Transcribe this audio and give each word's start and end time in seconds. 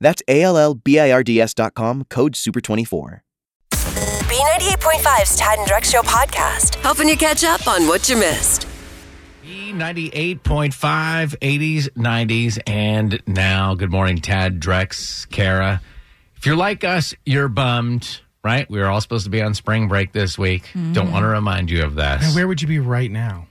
That's 0.00 0.22
A 0.28 0.42
L 0.42 0.56
L 0.56 0.74
B 0.74 0.98
I 0.98 1.12
R 1.12 1.22
D 1.22 1.40
S.com, 1.40 2.04
code 2.08 2.34
SUPER24. 2.34 3.20
B98.5's 4.30 5.36
Tad 5.36 5.58
and 5.58 5.68
Drex 5.68 5.90
Show 5.90 6.02
podcast, 6.02 6.76
helping 6.76 7.08
you 7.08 7.16
catch 7.16 7.44
up 7.44 7.66
on 7.66 7.86
what 7.86 8.08
you 8.08 8.16
missed. 8.16 8.66
B98.5, 9.44 10.70
80s, 10.70 11.88
90s, 11.90 12.58
and 12.66 13.20
now. 13.26 13.74
Good 13.74 13.90
morning, 13.90 14.18
Tad, 14.18 14.60
Drex, 14.60 15.28
Kara. 15.30 15.80
If 16.36 16.46
you're 16.46 16.56
like 16.56 16.84
us, 16.84 17.14
you're 17.26 17.48
bummed, 17.48 18.20
right? 18.44 18.70
We 18.70 18.78
were 18.78 18.86
all 18.86 19.00
supposed 19.00 19.24
to 19.24 19.30
be 19.30 19.42
on 19.42 19.54
spring 19.54 19.88
break 19.88 20.12
this 20.12 20.38
week. 20.38 20.70
Don't 20.72 21.08
mm. 21.08 21.12
want 21.12 21.24
to 21.24 21.28
remind 21.28 21.70
you 21.70 21.84
of 21.84 21.96
that. 21.96 22.22
And 22.22 22.34
where 22.34 22.46
would 22.46 22.62
you 22.62 22.68
be 22.68 22.78
right 22.78 23.10
now? 23.10 23.48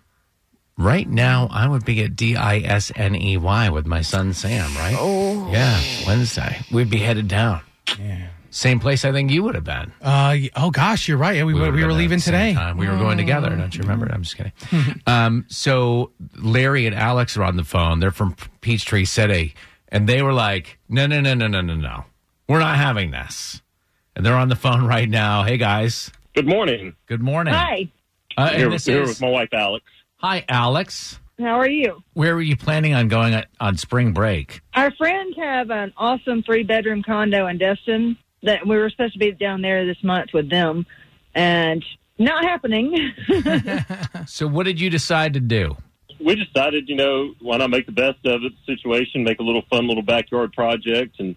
Right 0.80 1.10
now, 1.10 1.50
I 1.52 1.68
would 1.68 1.84
be 1.84 2.02
at 2.04 2.16
D 2.16 2.38
I 2.38 2.60
S 2.60 2.90
N 2.96 3.14
E 3.14 3.36
Y 3.36 3.70
with 3.70 3.86
my 3.86 4.02
son 4.02 4.34
Sam, 4.34 4.74
right? 4.78 4.96
Oh. 4.98 5.52
Yeah, 5.52 5.78
Wednesday. 6.08 6.62
We'd 6.72 6.90
be 6.90 7.00
headed 7.00 7.28
down. 7.28 7.60
Yeah. 8.00 8.30
Same 8.50 8.80
place 8.80 9.04
I 9.04 9.12
think 9.12 9.30
you 9.30 9.44
would 9.44 9.56
have 9.56 9.66
been. 9.66 9.92
Uh, 10.02 10.38
oh 10.56 10.72
gosh, 10.72 11.10
you're 11.10 11.18
right. 11.18 11.36
Yeah, 11.36 11.44
we, 11.44 11.54
would 11.54 11.74
we, 11.74 11.84
were 11.84 11.92
leaving 11.92 12.20
today. 12.22 12.54
time. 12.54 12.78
We 12.78 12.88
were 12.88 12.96
going 12.96 13.18
together. 13.18 13.50
Don't 13.54 13.76
you 13.76 13.82
remember? 13.82 14.08
I'm 14.10 14.24
just 14.24 14.38
kidding. 14.38 14.54
um, 15.06 15.46
so 15.50 16.12
Larry 16.38 16.86
and 16.86 16.96
Alex 16.96 17.36
are 17.36 17.44
on 17.44 17.58
the 17.58 17.66
phone. 17.66 18.00
They're 18.00 18.12
from 18.12 18.38
Peachtree 18.62 19.04
City, 19.04 19.56
and 19.90 20.08
they 20.08 20.22
were 20.22 20.34
like, 20.34 20.80
"No, 20.88 21.08
no, 21.08 21.20
no, 21.20 21.34
no, 21.34 21.48
no, 21.48 21.60
no, 21.60 21.76
no. 21.76 22.06
We're 22.48 22.60
not 22.60 22.78
having 22.78 23.12
this." 23.12 23.62
And 24.16 24.26
they're 24.26 24.34
on 24.38 24.48
the 24.48 24.56
phone 24.56 24.86
right 24.86 25.10
now. 25.10 25.44
Hey 25.44 25.58
guys, 25.58 26.10
Good 26.34 26.48
morning. 26.48 26.96
good 27.06 27.22
morning. 27.22 27.54
Hi, 27.54 27.90
Uh, 28.38 28.48
and 28.54 28.58
Here, 28.58 28.70
this 28.70 28.86
here 28.86 29.02
is 29.04 29.10
with 29.10 29.22
my 29.22 29.30
wife, 29.30 29.50
Alex. 29.52 29.84
Hi, 30.20 30.46
Alex. 30.50 31.20
how 31.40 31.60
are 31.60 31.70
you? 31.70 32.04
Where 32.14 32.36
were 32.36 32.42
you 32.42 32.56
planning 32.56 32.94
on 32.94 33.08
going 33.08 33.34
at, 33.34 33.48
on 33.60 33.78
spring 33.78 34.14
break? 34.14 34.62
Our 34.74 34.92
friends 34.92 35.36
have 35.38 35.72
an 35.72 35.94
awesome 35.98 36.44
three 36.44 36.64
bedroom 36.64 37.02
condo 37.04 37.48
in 37.48 37.58
Destin 37.58 38.18
that 38.44 38.66
we 38.68 38.78
were 38.78 38.90
supposed 38.90 39.14
to 39.14 39.20
be 39.20 39.32
down 39.32 39.62
there 39.62 39.86
this 39.86 40.02
month 40.04 40.30
with 40.34 40.50
them, 40.50 40.86
and 41.36 41.84
not 42.18 42.44
happening. 42.44 43.14
So, 44.28 44.48
what 44.48 44.66
did 44.66 44.80
you 44.80 44.90
decide 44.90 45.34
to 45.34 45.40
do? 45.40 45.76
We 46.20 46.36
decided, 46.36 46.88
you 46.88 46.96
know, 46.96 47.34
why 47.40 47.58
not 47.58 47.70
make 47.70 47.86
the 47.86 47.92
best 47.92 48.26
of 48.26 48.44
it, 48.44 48.52
the 48.66 48.76
situation, 48.76 49.24
make 49.24 49.40
a 49.40 49.44
little 49.44 49.64
fun 49.70 49.88
little 49.88 50.04
backyard 50.04 50.54
project, 50.54 51.20
and 51.20 51.36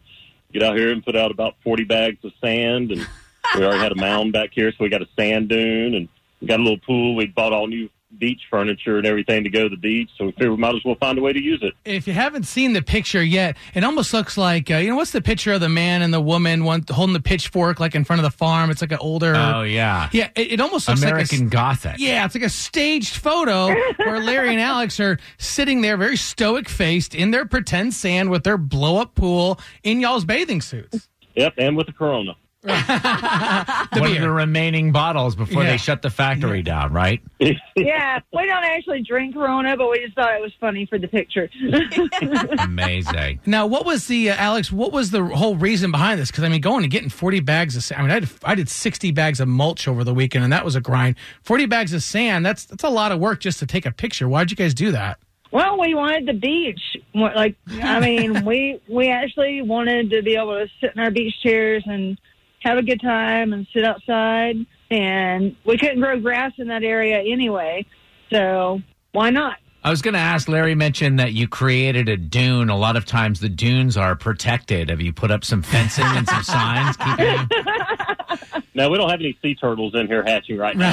get 0.52 0.62
out 0.62 0.76
here 0.76 0.92
and 0.92 1.04
put 1.04 1.16
out 1.16 1.30
about 1.30 1.54
40 1.64 1.84
bags 1.84 2.18
of 2.24 2.32
sand. 2.40 2.90
And 2.90 3.06
we 3.56 3.64
already 3.64 3.78
had 3.78 3.92
a 3.92 3.96
mound 3.96 4.32
back 4.32 4.50
here, 4.52 4.70
so 4.72 4.78
we 4.80 4.88
got 4.88 5.02
a 5.02 5.08
sand 5.16 5.48
dune, 5.48 5.94
and 5.94 6.08
we 6.40 6.48
got 6.48 6.60
a 6.60 6.62
little 6.62 6.78
pool. 6.78 7.14
We 7.14 7.26
bought 7.26 7.52
all 7.52 7.66
new 7.66 7.88
beach 8.18 8.42
furniture 8.50 8.98
and 8.98 9.06
everything 9.06 9.44
to 9.44 9.50
go 9.50 9.64
to 9.64 9.68
the 9.68 9.76
beach, 9.76 10.10
so 10.16 10.26
we 10.26 10.32
figured 10.32 10.50
we 10.50 10.56
might 10.56 10.74
as 10.74 10.84
well 10.84 10.94
find 10.96 11.18
a 11.18 11.22
way 11.22 11.32
to 11.32 11.40
use 11.42 11.60
it. 11.62 11.74
If 11.84 12.06
you 12.06 12.12
haven't 12.12 12.44
seen 12.44 12.72
the 12.72 12.82
picture 12.82 13.22
yet, 13.22 13.56
it 13.74 13.84
almost 13.84 14.12
looks 14.12 14.36
like 14.36 14.70
uh, 14.70 14.76
you 14.76 14.88
know 14.88 14.96
what's 14.96 15.12
the 15.12 15.22
picture 15.22 15.52
of 15.52 15.60
the 15.60 15.68
man 15.68 16.02
and 16.02 16.12
the 16.12 16.20
woman 16.20 16.64
one 16.64 16.84
holding 16.88 17.14
the 17.14 17.20
pitchfork 17.20 17.80
like 17.80 17.94
in 17.94 18.04
front 18.04 18.20
of 18.20 18.24
the 18.24 18.36
farm. 18.36 18.70
It's 18.70 18.80
like 18.80 18.92
an 18.92 18.98
older. 19.00 19.34
Oh 19.34 19.62
yeah, 19.62 20.08
yeah, 20.12 20.30
it, 20.36 20.52
it 20.52 20.60
almost 20.60 20.88
looks 20.88 21.02
American 21.02 21.38
like 21.38 21.46
a, 21.46 21.50
Gothic. 21.50 21.96
Yeah, 21.98 22.24
it's 22.24 22.34
like 22.34 22.44
a 22.44 22.50
staged 22.50 23.16
photo 23.16 23.74
where 23.96 24.20
Larry 24.20 24.50
and 24.50 24.60
Alex 24.60 25.00
are 25.00 25.18
sitting 25.38 25.80
there, 25.80 25.96
very 25.96 26.16
stoic 26.16 26.68
faced, 26.68 27.14
in 27.14 27.30
their 27.30 27.46
pretend 27.46 27.94
sand 27.94 28.30
with 28.30 28.44
their 28.44 28.58
blow 28.58 29.00
up 29.00 29.14
pool 29.14 29.60
in 29.82 30.00
y'all's 30.00 30.24
bathing 30.24 30.60
suits. 30.60 31.08
Yep, 31.34 31.54
and 31.58 31.76
with 31.76 31.86
the 31.86 31.92
Corona. 31.92 32.36
The 32.62 33.88
One 34.00 34.12
of 34.12 34.20
the 34.20 34.30
remaining 34.30 34.92
bottles 34.92 35.34
before 35.34 35.62
Yeah. 35.64 35.70
they 35.70 35.76
shut 35.76 36.02
the 36.02 36.10
factory 36.10 36.62
down, 36.62 36.92
right? 36.92 37.20
yeah, 37.76 38.20
we 38.32 38.46
don't 38.46 38.64
actually 38.64 39.02
drink 39.02 39.34
Corona, 39.34 39.76
but 39.76 39.90
we 39.90 39.98
just 40.00 40.14
thought 40.14 40.32
it 40.34 40.40
was 40.40 40.52
funny 40.60 40.86
for 40.86 40.98
the 40.98 41.08
picture. 41.08 41.50
Amazing. 42.58 43.40
Now, 43.46 43.66
what 43.66 43.84
was 43.84 44.06
the 44.06 44.30
uh, 44.30 44.36
Alex? 44.36 44.70
What 44.70 44.92
was 44.92 45.10
the 45.10 45.24
whole 45.24 45.56
reason 45.56 45.90
behind 45.90 46.20
this? 46.20 46.30
Because 46.30 46.44
I 46.44 46.48
mean, 46.48 46.60
going 46.60 46.84
and 46.84 46.90
getting 46.92 47.08
forty 47.08 47.40
bags 47.40 47.76
of 47.76 47.82
sand. 47.84 48.00
I 48.00 48.02
mean, 48.04 48.10
I 48.12 48.20
did, 48.20 48.30
I 48.44 48.54
did 48.54 48.68
sixty 48.68 49.10
bags 49.10 49.40
of 49.40 49.48
mulch 49.48 49.88
over 49.88 50.04
the 50.04 50.14
weekend, 50.14 50.44
and 50.44 50.52
that 50.52 50.64
was 50.64 50.76
a 50.76 50.80
grind. 50.80 51.16
Forty 51.42 51.66
bags 51.66 51.92
of 51.92 52.02
sand. 52.02 52.46
That's 52.46 52.64
that's 52.64 52.84
a 52.84 52.90
lot 52.90 53.12
of 53.12 53.18
work 53.18 53.40
just 53.40 53.58
to 53.60 53.66
take 53.66 53.86
a 53.86 53.92
picture. 53.92 54.28
Why'd 54.28 54.50
you 54.50 54.56
guys 54.56 54.74
do 54.74 54.92
that? 54.92 55.18
well, 55.50 55.78
we 55.78 55.94
wanted 55.94 56.24
the 56.26 56.32
beach. 56.32 56.80
Like, 57.14 57.56
I 57.70 58.00
mean, 58.00 58.44
we 58.46 58.80
we 58.88 59.08
actually 59.08 59.60
wanted 59.62 60.10
to 60.10 60.22
be 60.22 60.36
able 60.36 60.52
to 60.58 60.66
sit 60.80 60.92
in 60.94 61.00
our 61.00 61.10
beach 61.10 61.34
chairs 61.42 61.82
and 61.86 62.18
have 62.62 62.78
a 62.78 62.82
good 62.82 63.00
time 63.00 63.52
and 63.52 63.66
sit 63.72 63.84
outside. 63.84 64.56
And 64.90 65.56
we 65.64 65.78
couldn't 65.78 66.00
grow 66.00 66.18
grass 66.20 66.52
in 66.58 66.68
that 66.68 66.82
area 66.82 67.18
anyway, 67.18 67.86
so 68.30 68.80
why 69.12 69.30
not? 69.30 69.56
I 69.84 69.90
was 69.90 70.00
going 70.00 70.14
to 70.14 70.20
ask. 70.20 70.48
Larry 70.48 70.76
mentioned 70.76 71.18
that 71.18 71.32
you 71.32 71.48
created 71.48 72.08
a 72.08 72.16
dune. 72.16 72.68
A 72.68 72.76
lot 72.76 72.96
of 72.96 73.04
times 73.04 73.40
the 73.40 73.48
dunes 73.48 73.96
are 73.96 74.14
protected. 74.14 74.90
Have 74.90 75.00
you 75.00 75.12
put 75.12 75.32
up 75.32 75.44
some 75.44 75.60
fencing 75.60 76.04
and 76.06 76.28
some 76.28 76.42
signs? 76.44 76.96
Keeping 76.98 77.48
Now, 78.74 78.88
we 78.90 78.96
don't 78.96 79.10
have 79.10 79.18
any 79.20 79.36
sea 79.42 79.54
turtles 79.56 79.94
in 79.94 80.06
here 80.06 80.22
hatching 80.22 80.56
right 80.56 80.76
now. 80.76 80.92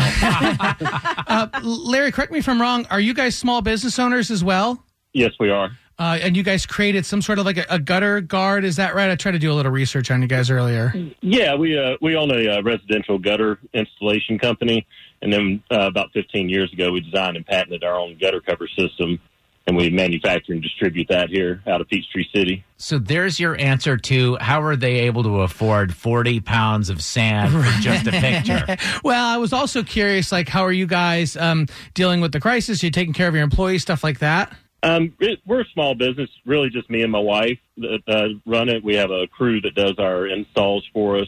Uh, 1.30 1.48
Larry, 1.64 2.12
correct 2.12 2.32
me 2.32 2.40
if 2.40 2.50
I'm 2.50 2.60
wrong. 2.60 2.88
Are 2.90 3.00
you 3.00 3.14
guys 3.14 3.36
small 3.38 3.62
business 3.62 4.00
owners 4.00 4.32
as 4.32 4.44
well? 4.44 4.84
yes, 5.14 5.32
we 5.40 5.52
are. 5.52 5.70
Uh, 6.00 6.18
and 6.22 6.38
you 6.38 6.44
guys 6.44 6.66
created 6.66 7.06
some 7.06 7.22
sort 7.22 7.40
of 7.40 7.46
like 7.46 7.58
a, 7.58 7.66
a 7.70 7.78
gutter 7.78 8.22
guard. 8.22 8.64
Is 8.64 8.78
that 8.78 8.96
right? 8.96 9.12
I 9.12 9.16
tried 9.16 9.34
to 9.34 9.40
do 9.40 9.52
a 9.52 9.56
little 9.56 9.72
research 9.72 10.10
on 10.10 10.22
you 10.22 10.30
guys 10.30 10.50
earlier. 10.50 10.94
Yeah, 11.22 11.56
we 11.56 11.78
uh, 11.78 11.98
we 12.02 12.16
own 12.16 12.32
a 12.32 12.58
uh, 12.58 12.62
residential 12.62 13.20
gutter 13.20 13.60
installation 13.74 14.40
company, 14.40 14.88
and 15.22 15.32
then 15.34 15.62
uh, 15.70 15.82
about 15.82 16.12
15 16.14 16.48
years 16.48 16.72
ago, 16.72 16.92
we 16.92 17.02
designed 17.02 17.36
and 17.36 17.46
patented 17.46 17.84
our 17.84 18.00
own 18.00 18.18
gutter 18.20 18.40
cover 18.40 18.66
system, 18.78 19.20
and 19.68 19.76
we 19.76 19.90
manufacture 19.90 20.54
and 20.54 20.64
distribute 20.64 21.08
that 21.10 21.30
here 21.30 21.62
out 21.68 21.82
of 21.82 21.90
Peachtree 21.90 22.26
City. 22.34 22.64
so 22.78 22.98
there's 22.98 23.38
your 23.38 23.60
answer 23.60 23.98
to 23.98 24.38
how 24.38 24.62
are 24.62 24.78
they 24.78 25.00
able 25.02 25.24
to 25.24 25.42
afford 25.42 25.94
40 25.94 26.40
pounds 26.40 26.90
of 26.90 27.04
sand 27.04 27.52
for 27.52 27.62
just 27.82 28.08
a 28.08 28.12
picture? 28.12 28.78
Well, 29.04 29.26
I 29.26 29.36
was 29.36 29.52
also 29.52 29.84
curious, 29.84 30.32
like, 30.32 30.48
how 30.48 30.64
are 30.64 30.72
you 30.72 30.88
guys 30.88 31.36
um, 31.36 31.68
dealing 31.94 32.22
with 32.22 32.32
the 32.32 32.40
crisis? 32.40 32.82
You 32.82 32.90
taking 32.90 33.14
care 33.14 33.28
of 33.28 33.36
your 33.36 33.44
employees, 33.44 33.82
stuff 33.82 34.02
like 34.02 34.20
that? 34.20 34.56
Um, 34.82 35.14
it, 35.20 35.40
we're 35.46 35.62
a 35.62 35.70
small 35.74 35.96
business, 35.96 36.30
really 36.46 36.70
just 36.70 36.90
me 36.90 37.02
and 37.02 37.12
my 37.12 37.20
wife 37.20 37.60
that 37.78 38.00
uh, 38.08 38.28
run 38.46 38.70
it. 38.70 38.84
We 38.84 38.96
have 38.96 39.12
a 39.12 39.28
crew 39.28 39.60
that 39.62 39.76
does 39.76 39.96
our 40.00 40.26
installs 40.28 40.88
for 40.94 41.18
us, 41.18 41.28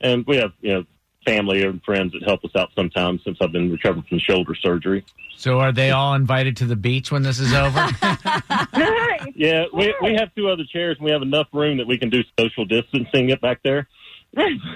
and 0.00 0.24
we 0.26 0.36
have 0.36 0.52
you 0.60 0.74
know 0.74 0.84
family 1.26 1.62
and 1.64 1.82
friends 1.82 2.12
that 2.12 2.22
help 2.22 2.44
us 2.44 2.52
out 2.56 2.70
sometimes 2.74 3.22
since 3.24 3.36
I've 3.40 3.52
been 3.52 3.70
recovering 3.70 4.04
from 4.08 4.18
shoulder 4.20 4.54
surgery. 4.54 5.04
So 5.36 5.60
are 5.60 5.72
they 5.72 5.90
all 5.90 6.14
invited 6.14 6.56
to 6.58 6.64
the 6.64 6.76
beach 6.76 7.12
when 7.12 7.22
this 7.22 7.38
is 7.38 7.52
over? 7.52 7.88
Nice. 8.72 9.32
Yeah, 9.34 9.64
we 9.72 9.94
we 10.02 10.14
have 10.14 10.34
two 10.34 10.48
other 10.48 10.64
chairs, 10.64 10.96
and 10.98 11.04
we 11.04 11.10
have 11.10 11.22
enough 11.22 11.48
room 11.52 11.78
that 11.78 11.86
we 11.86 11.98
can 11.98 12.10
do 12.10 12.22
social 12.38 12.64
distancing 12.64 13.30
it 13.30 13.40
back 13.40 13.62
there. 13.62 13.88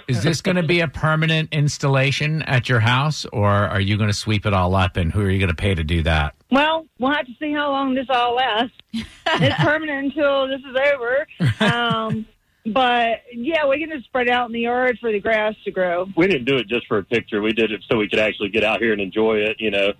Is 0.09 0.23
this 0.23 0.41
going 0.43 0.57
to 0.57 0.63
be 0.63 0.81
a 0.81 0.89
permanent 0.89 1.51
installation 1.53 2.43
at 2.43 2.69
your 2.69 2.81
house, 2.81 3.27
or 3.33 3.51
are 3.51 3.81
you 3.81 3.97
going 3.97 4.09
to 4.09 4.15
sweep 4.15 4.47
it 4.47 4.53
all 4.53 4.75
up? 4.75 4.97
And 4.97 5.13
who 5.13 5.21
are 5.23 5.31
you 5.31 5.39
going 5.39 5.49
to 5.49 5.55
pay 5.55 5.75
to 5.75 5.85
do 5.85 6.03
that? 6.03 6.35
Well, 6.51 6.87
we'll 6.99 7.13
have 7.13 7.27
to 7.27 7.33
see 7.39 7.53
how 7.53 7.71
long 7.71 7.95
this 7.95 8.07
all 8.09 8.35
lasts. 8.35 8.77
it's 8.93 9.57
permanent 9.63 10.07
until 10.07 10.49
this 10.49 10.61
is 10.61 10.77
over. 10.95 11.27
Um, 11.61 12.27
but 12.67 13.23
yeah, 13.33 13.67
we 13.67 13.79
can 13.79 13.91
just 13.91 14.05
spread 14.05 14.29
out 14.29 14.47
in 14.47 14.53
the 14.53 14.61
yard 14.61 14.99
for 15.01 15.11
the 15.11 15.21
grass 15.21 15.55
to 15.65 15.71
grow. 15.71 16.07
we 16.17 16.27
didn't 16.27 16.45
do 16.45 16.57
it 16.57 16.69
just 16.69 16.87
for 16.87 16.99
a 16.99 17.05
picture. 17.05 17.41
We 17.41 17.53
did 17.53 17.73
it 17.73 17.83
so 17.91 17.97
we 17.97 18.09
could 18.09 18.19
actually 18.19 18.51
get 18.51 18.65
out 18.65 18.81
here 18.81 18.93
and 18.93 19.01
enjoy 19.01 19.39
it. 19.39 19.57
You 19.59 19.71
know, 19.71 19.93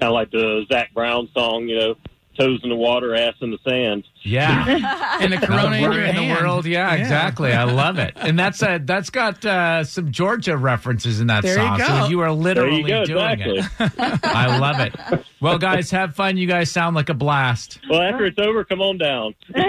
kind 0.00 0.10
of 0.10 0.12
like 0.12 0.30
the 0.30 0.64
Zac 0.70 0.94
Brown 0.94 1.28
song. 1.34 1.68
You 1.68 1.78
know, 1.78 1.94
toes 2.38 2.60
in 2.62 2.68
the 2.70 2.76
water, 2.76 3.14
ass 3.14 3.34
in 3.40 3.50
the 3.50 3.58
sand. 3.66 4.04
Yeah. 4.22 5.02
And 5.16 5.32
the 5.32 5.38
corona 5.38 5.76
in 5.76 5.82
We're 5.82 5.92
your 5.94 6.04
in 6.04 6.16
the 6.16 6.34
world. 6.34 6.66
Yeah, 6.66 6.92
exactly. 6.94 7.52
I 7.52 7.64
love 7.64 7.98
it. 7.98 8.12
And 8.16 8.38
that's 8.38 8.62
a, 8.62 8.78
that's 8.82 9.08
got 9.08 9.44
uh, 9.46 9.82
some 9.82 10.12
Georgia 10.12 10.56
references 10.58 11.20
in 11.20 11.28
that 11.28 11.42
There 11.42 11.56
you 11.56 11.64
song. 11.64 11.78
go. 11.78 11.84
So 11.86 12.08
you 12.08 12.20
are 12.20 12.30
literally 12.32 12.82
There 12.82 13.00
you 13.00 13.06
go, 13.06 13.14
doing 13.14 13.40
exactly. 13.40 14.04
it. 14.04 14.20
I 14.24 14.58
love 14.58 14.80
it. 14.80 15.24
Well, 15.40 15.58
guys, 15.58 15.90
have 15.92 16.14
fun. 16.14 16.36
You 16.36 16.46
guys 16.46 16.70
sound 16.70 16.94
like 16.96 17.08
a 17.08 17.14
blast. 17.14 17.80
Well, 17.88 18.02
after 18.02 18.26
it's 18.26 18.38
over, 18.38 18.64
come 18.64 18.82
on 18.82 18.98
down. 18.98 19.34
we 19.54 19.60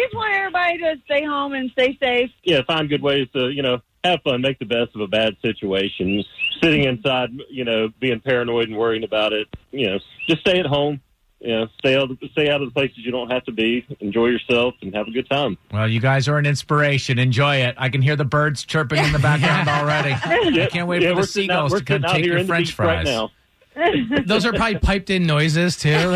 just 0.00 0.14
want 0.14 0.34
everybody 0.36 0.78
to 0.78 0.96
stay 1.04 1.24
home 1.24 1.52
and 1.54 1.70
stay 1.72 1.96
safe. 2.00 2.30
Yeah, 2.44 2.60
find 2.66 2.88
good 2.88 3.02
ways 3.02 3.28
to 3.34 3.48
you 3.50 3.62
know 3.62 3.78
have 4.04 4.22
fun, 4.22 4.40
make 4.40 4.58
the 4.60 4.64
best 4.66 4.94
of 4.94 5.00
a 5.00 5.08
bad 5.08 5.36
situation. 5.42 6.22
Sitting 6.62 6.84
inside, 6.84 7.30
you 7.50 7.64
know, 7.64 7.88
being 8.00 8.20
paranoid 8.20 8.68
and 8.68 8.76
worrying 8.78 9.04
about 9.04 9.32
it. 9.32 9.48
You 9.72 9.86
know, 9.90 9.98
just 10.28 10.40
stay 10.42 10.60
at 10.60 10.66
home. 10.66 11.00
You 11.40 11.48
know, 11.48 11.68
stay 11.78 11.96
out, 11.96 12.10
of, 12.10 12.18
stay 12.32 12.48
out 12.50 12.60
of 12.62 12.68
the 12.68 12.72
places 12.72 12.98
you 12.98 13.12
don't 13.12 13.30
have 13.30 13.44
to 13.44 13.52
be. 13.52 13.86
Enjoy 14.00 14.26
yourself 14.26 14.74
and 14.82 14.94
have 14.94 15.06
a 15.06 15.10
good 15.10 15.28
time. 15.30 15.56
Well, 15.72 15.88
you 15.88 16.00
guys 16.00 16.26
are 16.28 16.36
an 16.38 16.46
inspiration. 16.46 17.18
Enjoy 17.18 17.56
it. 17.56 17.76
I 17.78 17.88
can 17.88 18.02
hear 18.02 18.16
the 18.16 18.24
birds 18.24 18.64
chirping 18.64 19.04
in 19.04 19.12
the 19.12 19.18
background 19.20 19.68
already. 19.68 20.12
I 20.14 20.66
can't 20.66 20.88
wait 20.88 21.02
yeah, 21.02 21.14
for 21.14 21.20
the 21.22 21.26
sitting 21.26 21.50
out- 21.50 21.70
seagulls 21.70 21.80
to 21.80 21.84
come 21.84 22.02
take 22.12 22.24
your 22.24 22.44
French 22.44 22.72
fries. 22.72 22.88
right 22.88 23.04
now. 23.06 23.30
Those 24.26 24.44
are 24.44 24.52
probably 24.52 24.80
piped 24.80 25.10
in 25.10 25.24
noises 25.24 25.76
too. 25.76 25.90
now 25.90 26.10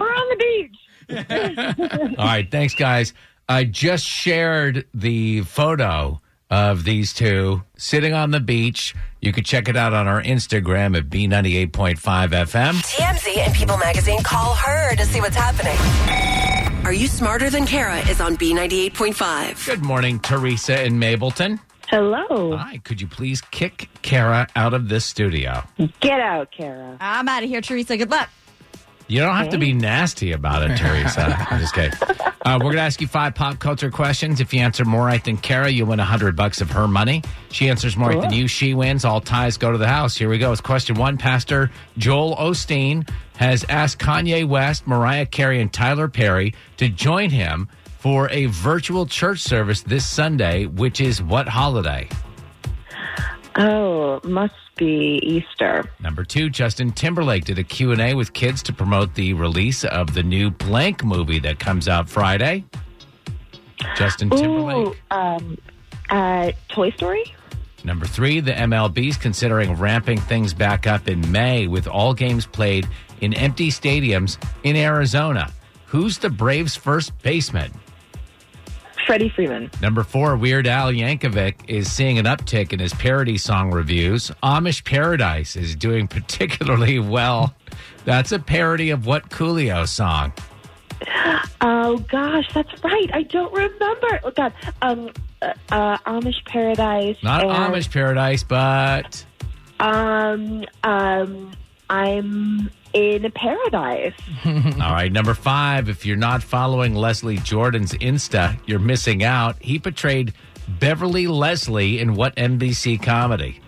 we're 0.00 0.14
on 0.14 0.28
the 0.28 0.36
beach. 0.38 2.16
All 2.18 2.24
right, 2.24 2.48
thanks, 2.48 2.74
guys. 2.74 3.12
I 3.48 3.64
just 3.64 4.04
shared 4.04 4.86
the 4.94 5.42
photo 5.42 6.20
of 6.50 6.84
these 6.84 7.12
two 7.12 7.62
sitting 7.76 8.12
on 8.14 8.30
the 8.30 8.40
beach. 8.40 8.94
You 9.20 9.32
could 9.32 9.44
check 9.44 9.68
it 9.68 9.76
out 9.76 9.92
on 9.92 10.06
our 10.06 10.22
Instagram 10.22 10.96
at 10.96 11.08
B98.5 11.08 11.98
FM. 11.98 12.74
TMZ 12.74 13.38
and 13.38 13.54
People 13.54 13.76
Magazine 13.78 14.22
call 14.22 14.54
her 14.54 14.94
to 14.96 15.04
see 15.04 15.20
what's 15.20 15.36
happening. 15.36 15.76
Are 16.86 16.92
You 16.92 17.08
Smarter 17.08 17.50
Than 17.50 17.66
Kara 17.66 17.98
is 18.08 18.20
on 18.20 18.36
B98.5. 18.36 19.66
Good 19.66 19.84
morning, 19.84 20.20
Teresa 20.20 20.84
in 20.84 21.00
Mableton. 21.00 21.58
Hello. 21.88 22.56
Hi, 22.56 22.78
could 22.78 23.00
you 23.00 23.06
please 23.06 23.40
kick 23.40 23.88
Kara 24.02 24.48
out 24.56 24.74
of 24.74 24.88
this 24.88 25.04
studio? 25.04 25.62
Get 26.00 26.20
out, 26.20 26.50
Kara. 26.50 26.96
I'm 27.00 27.28
out 27.28 27.42
of 27.42 27.48
here, 27.48 27.60
Teresa. 27.60 27.96
Good 27.96 28.10
luck. 28.10 28.28
You 29.08 29.20
don't 29.20 29.36
have 29.36 29.50
to 29.50 29.58
be 29.58 29.72
nasty 29.72 30.32
about 30.32 30.68
it, 30.68 30.76
Teresa. 30.76 31.46
I'm 31.50 31.60
just 31.60 31.74
kidding. 31.74 31.98
Uh, 32.46 32.58
we're 32.58 32.66
going 32.66 32.76
to 32.76 32.82
ask 32.82 33.00
you 33.00 33.06
five 33.06 33.34
pop 33.34 33.58
culture 33.58 33.90
questions. 33.90 34.40
If 34.40 34.52
you 34.52 34.60
answer 34.60 34.84
more 34.84 35.04
right 35.04 35.22
than 35.22 35.36
Kara, 35.36 35.68
you 35.68 35.86
win 35.86 36.00
a 36.00 36.04
hundred 36.04 36.34
bucks 36.36 36.60
of 36.60 36.70
her 36.70 36.88
money. 36.88 37.22
She 37.50 37.68
answers 37.68 37.96
more 37.96 38.10
right 38.10 38.20
than 38.20 38.32
you, 38.32 38.48
she 38.48 38.74
wins. 38.74 39.04
All 39.04 39.20
ties 39.20 39.56
go 39.56 39.70
to 39.72 39.78
the 39.78 39.88
house. 39.88 40.16
Here 40.16 40.28
we 40.28 40.38
go. 40.38 40.52
It's 40.52 40.60
question 40.60 40.96
one. 40.96 41.18
Pastor 41.18 41.70
Joel 41.98 42.36
Osteen 42.36 43.08
has 43.36 43.64
asked 43.68 43.98
Kanye 43.98 44.46
West, 44.46 44.86
Mariah 44.86 45.26
Carey, 45.26 45.60
and 45.60 45.72
Tyler 45.72 46.08
Perry 46.08 46.54
to 46.76 46.88
join 46.88 47.30
him 47.30 47.68
for 47.98 48.28
a 48.30 48.46
virtual 48.46 49.06
church 49.06 49.40
service 49.40 49.82
this 49.82 50.06
Sunday, 50.06 50.66
which 50.66 51.00
is 51.00 51.22
what 51.22 51.48
holiday? 51.48 52.08
Oh, 53.56 54.20
must 54.22 54.54
be 54.76 55.18
Easter. 55.22 55.90
Number 56.00 56.24
two, 56.24 56.48
Justin 56.48 56.92
Timberlake 56.92 57.44
did 57.44 57.58
a 57.58 57.64
Q&A 57.64 58.14
with 58.14 58.32
kids 58.32 58.62
to 58.64 58.72
promote 58.72 59.14
the 59.14 59.32
release 59.32 59.84
of 59.84 60.14
the 60.14 60.22
new 60.22 60.50
Blank 60.50 61.04
movie 61.04 61.38
that 61.40 61.58
comes 61.58 61.88
out 61.88 62.08
Friday. 62.08 62.64
Justin 63.96 64.30
Timberlake. 64.30 64.88
Ooh, 64.88 65.16
um, 65.16 65.58
uh, 66.10 66.52
Toy 66.68 66.90
Story? 66.90 67.24
Number 67.84 68.06
three, 68.06 68.40
the 68.40 68.52
MLB's 68.52 69.16
considering 69.16 69.74
ramping 69.74 70.18
things 70.18 70.52
back 70.52 70.86
up 70.86 71.08
in 71.08 71.30
May 71.30 71.66
with 71.66 71.86
all 71.86 72.14
games 72.14 72.46
played 72.46 72.86
in 73.20 73.32
empty 73.34 73.70
stadiums 73.70 74.38
in 74.64 74.76
Arizona. 74.76 75.52
Who's 75.86 76.18
the 76.18 76.30
Braves' 76.30 76.74
first 76.74 77.16
baseman? 77.22 77.72
Freddie 79.06 79.28
Freeman. 79.28 79.70
Number 79.80 80.02
four, 80.02 80.36
Weird 80.36 80.66
Al 80.66 80.92
Yankovic 80.92 81.68
is 81.68 81.90
seeing 81.90 82.18
an 82.18 82.24
uptick 82.24 82.72
in 82.72 82.80
his 82.80 82.92
parody 82.94 83.38
song 83.38 83.70
reviews. 83.70 84.30
Amish 84.42 84.84
Paradise 84.84 85.54
is 85.56 85.76
doing 85.76 86.08
particularly 86.08 86.98
well. 86.98 87.54
That's 88.04 88.32
a 88.32 88.38
parody 88.38 88.90
of 88.90 89.06
what 89.06 89.30
Coolio 89.30 89.86
song? 89.86 90.32
Oh 91.60 91.98
gosh, 92.10 92.48
that's 92.54 92.82
right. 92.82 93.10
I 93.12 93.22
don't 93.24 93.52
remember. 93.52 94.20
Oh 94.24 94.30
God, 94.30 94.52
um, 94.82 95.10
uh, 95.42 95.52
uh, 95.70 95.98
Amish 95.98 96.44
Paradise. 96.46 97.16
Not 97.22 97.42
and, 97.44 97.74
Amish 97.74 97.90
Paradise, 97.92 98.42
but 98.42 99.24
Um, 99.78 100.64
um, 100.84 101.52
I'm 101.88 102.70
in 102.92 103.30
paradise. 103.32 104.14
all 104.44 104.92
right. 104.92 105.12
Number 105.12 105.34
five, 105.34 105.88
if 105.88 106.04
you're 106.06 106.16
not 106.16 106.42
following 106.42 106.94
Leslie 106.94 107.38
Jordan's 107.38 107.92
Insta, 107.94 108.58
you're 108.66 108.78
missing 108.78 109.22
out. 109.22 109.56
He 109.60 109.78
portrayed 109.78 110.32
Beverly 110.80 111.26
Leslie 111.26 112.00
in 112.00 112.14
what 112.14 112.34
NBC 112.36 113.02
comedy? 113.02 113.60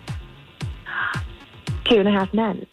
Two 1.85 1.99
and 1.99 2.07
a 2.07 2.11
half 2.11 2.33
men. 2.33 2.65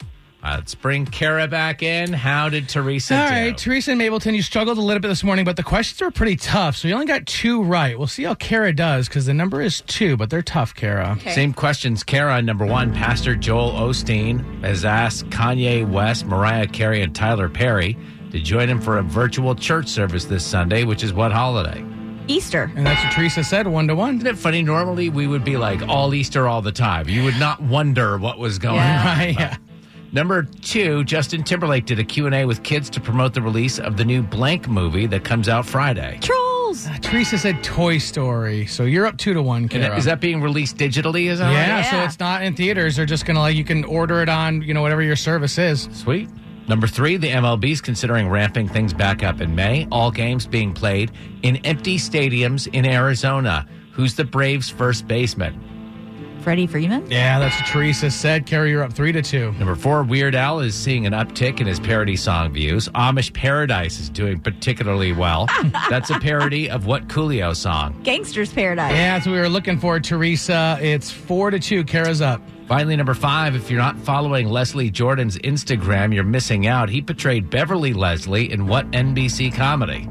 Uh, 0.47 0.57
let's 0.59 0.77
bring 0.77 1.05
Kara 1.07 1.49
back 1.49 1.83
in. 1.83 2.13
How 2.13 2.49
did 2.49 2.69
Teresa 2.69 3.21
All 3.21 3.29
do? 3.29 3.35
right, 3.35 3.59
Teresa 3.59 3.91
and 3.91 4.01
Mableton, 4.01 4.33
you 4.37 4.43
struggled 4.43 4.79
a 4.79 4.81
little 4.81 5.01
bit 5.01 5.09
this 5.09 5.25
morning, 5.25 5.45
but 5.45 5.57
the 5.57 5.65
questions 5.65 6.01
are 6.03 6.11
pretty 6.13 6.37
tough. 6.37 6.77
So 6.77 6.87
you 6.87 6.95
only 6.95 7.07
got 7.07 7.27
two 7.27 7.65
right. 7.65 7.99
We'll 7.99 8.07
see 8.07 8.23
how 8.23 8.35
Kara 8.35 8.73
does 8.73 9.09
because 9.09 9.27
the 9.27 9.35
number 9.35 9.61
is 9.61 9.81
two, 9.81 10.17
but 10.17 10.31
they're 10.31 10.43
tough, 10.43 10.73
Kara. 10.73 11.19
Same 11.33 11.53
questions, 11.53 12.05
Kara. 12.05 12.41
Number 12.43 12.65
one, 12.65 12.93
Pastor 12.95 13.35
Joel 13.35 13.73
Osteen 13.73 14.63
has 14.63 14.85
asked 14.85 15.29
Kanye 15.31 15.89
West, 15.91 16.27
Mariah 16.27 16.69
Carey, 16.69 17.03
and 17.03 17.13
Tyler 17.13 17.49
Perry 17.49 17.97
to 18.31 18.39
join 18.39 18.69
him 18.69 18.81
for 18.81 18.99
a 18.99 19.03
virtual 19.03 19.57
church 19.57 19.89
service 19.89 20.27
this 20.27 20.47
Sunday, 20.47 20.85
which 20.85 21.03
is 21.03 21.13
what 21.13 21.33
holiday? 21.33 21.85
Easter. 22.29 22.71
And 22.77 22.87
that's 22.87 23.03
what 23.05 23.13
Teresa 23.13 23.43
said, 23.45 23.67
one 23.67 23.87
to 23.89 23.95
one. 23.97 24.17
Isn't 24.17 24.27
it 24.29 24.39
funny? 24.39 24.63
Normally, 24.63 25.09
we 25.11 25.27
would 25.27 25.45
be 25.45 25.57
like 25.57 25.83
all 25.89 26.13
Easter 26.15 26.47
all 26.49 26.61
the 26.63 26.73
time. 26.73 27.09
You 27.09 27.25
would 27.25 27.39
not 27.39 27.61
wonder 27.63 28.17
what 28.19 28.39
was 28.39 28.59
going 28.61 28.77
Yeah. 28.77 29.01
on. 29.01 29.07
Right, 29.19 29.37
yeah. 29.39 29.57
Number 30.17 30.45
two, 30.45 31.05
Justin 31.05 31.45
Timberlake 31.45 31.85
did 31.85 31.99
a 31.99 32.05
Q&A 32.05 32.47
with 32.47 32.63
kids 32.63 32.89
to 32.89 33.03
promote 33.03 33.35
the 33.35 33.43
release 33.43 33.79
of 33.79 33.99
the 33.99 34.05
new 34.07 34.23
Blank 34.23 34.67
movie 34.67 35.05
that 35.09 35.25
comes 35.25 35.47
out 35.47 35.67
Friday. 35.67 36.19
Trolls. 36.23 36.87
Uh, 36.87 36.97
Teresa 37.03 37.37
said 37.37 37.63
Toy 37.63 37.99
Story. 37.99 38.65
So 38.65 38.85
you're 38.85 39.05
up 39.05 39.19
two 39.19 39.35
to 39.35 39.43
one, 39.43 39.69
Kara. 39.69 39.95
is 39.95 40.07
that 40.07 40.19
being 40.23 40.41
released 40.41 40.79
digitally? 40.79 41.27
Is 41.27 41.41
that 41.41 41.53
yeah, 41.53 41.77
right? 41.77 41.85
so 41.85 41.97
Yeah. 41.97 42.05
it's 42.07 42.19
not 42.19 42.43
in 42.43 42.57
theaters. 42.57 42.97
They're 42.97 43.05
just 43.05 43.27
going 43.27 43.35
to 43.35 43.43
like, 43.43 43.57
you 43.57 43.65
can 43.65 43.85
order 43.85 44.23
it 44.23 44.31
on, 44.31 44.63
you 44.63 44.73
know, 44.73 44.81
whatever 44.81 45.03
your 45.03 45.17
service 45.17 45.59
is. 45.59 45.87
Sweet. 45.93 46.31
Number 46.67 46.87
three, 46.87 47.19
the 47.19 47.29
MLB 47.29 47.73
is 47.73 47.83
considering 47.83 48.31
ramping 48.31 48.69
things 48.69 48.95
back 48.95 49.23
up 49.23 49.43
in 49.43 49.55
May. 49.55 49.87
All 49.93 50.11
games 50.11 50.47
being 50.47 50.73
played 50.73 51.13
in 51.43 51.57
empty 51.57 51.99
stadiums 51.99 52.69
in 52.73 52.87
Arizona. 52.87 53.67
Who's 53.93 54.15
the 54.15 54.25
Braves' 54.25 54.71
first 54.71 55.07
baseman? 55.07 55.63
Freddie 56.47 56.69
Freeman. 56.69 57.11
Yeah, 57.11 57.41
that's 57.41 57.57
what 57.57 57.67
Teresa 57.67 58.09
said. 58.09 58.47
Kara, 58.47 58.71
you're 58.71 58.85
up 58.85 58.93
three 58.93 59.11
to 59.11 59.21
two. 59.21 59.51
Number 59.55 59.75
four, 59.75 60.05
Weird 60.05 60.37
Al 60.37 60.61
is 60.61 60.77
seeing 60.77 61.05
an 61.05 61.13
uptick 61.13 61.61
in 61.61 61.67
his 61.67 61.81
parody 61.81 62.15
song 62.15 62.53
views. 62.53 62.89
Amish 62.91 63.35
Paradise 63.35 63.99
is 63.99 64.09
doing 64.09 64.39
particularly 64.39 65.13
well. 65.13 65.49
That's 65.91 66.11
a 66.11 66.21
parody 66.21 66.71
of 66.71 66.87
what 66.87 67.09
Coolio 67.09 67.53
song? 67.57 68.01
Gangster's 68.05 68.53
Paradise. 68.53 68.93
Yeah, 68.93 69.15
that's 69.15 69.27
what 69.27 69.33
we 69.33 69.41
were 69.41 69.49
looking 69.49 69.81
for, 69.81 69.99
Teresa. 69.99 70.79
It's 70.81 71.11
four 71.11 71.51
to 71.51 71.59
two. 71.59 71.83
Kara's 71.83 72.21
up. 72.23 72.41
Finally, 72.69 72.95
number 72.95 73.15
five, 73.15 73.57
if 73.57 73.69
you're 73.69 73.81
not 73.81 73.99
following 73.99 74.49
Leslie 74.49 74.89
Jordan's 74.89 75.39
Instagram, 75.39 76.15
you're 76.15 76.23
missing 76.23 76.69
out. 76.69 76.89
He 76.89 77.03
portrayed 77.03 77.51
Beverly 77.51 77.93
Leslie 77.93 78.53
in 78.53 78.69
what 78.69 78.89
NBC 78.93 79.53
comedy? 79.53 80.09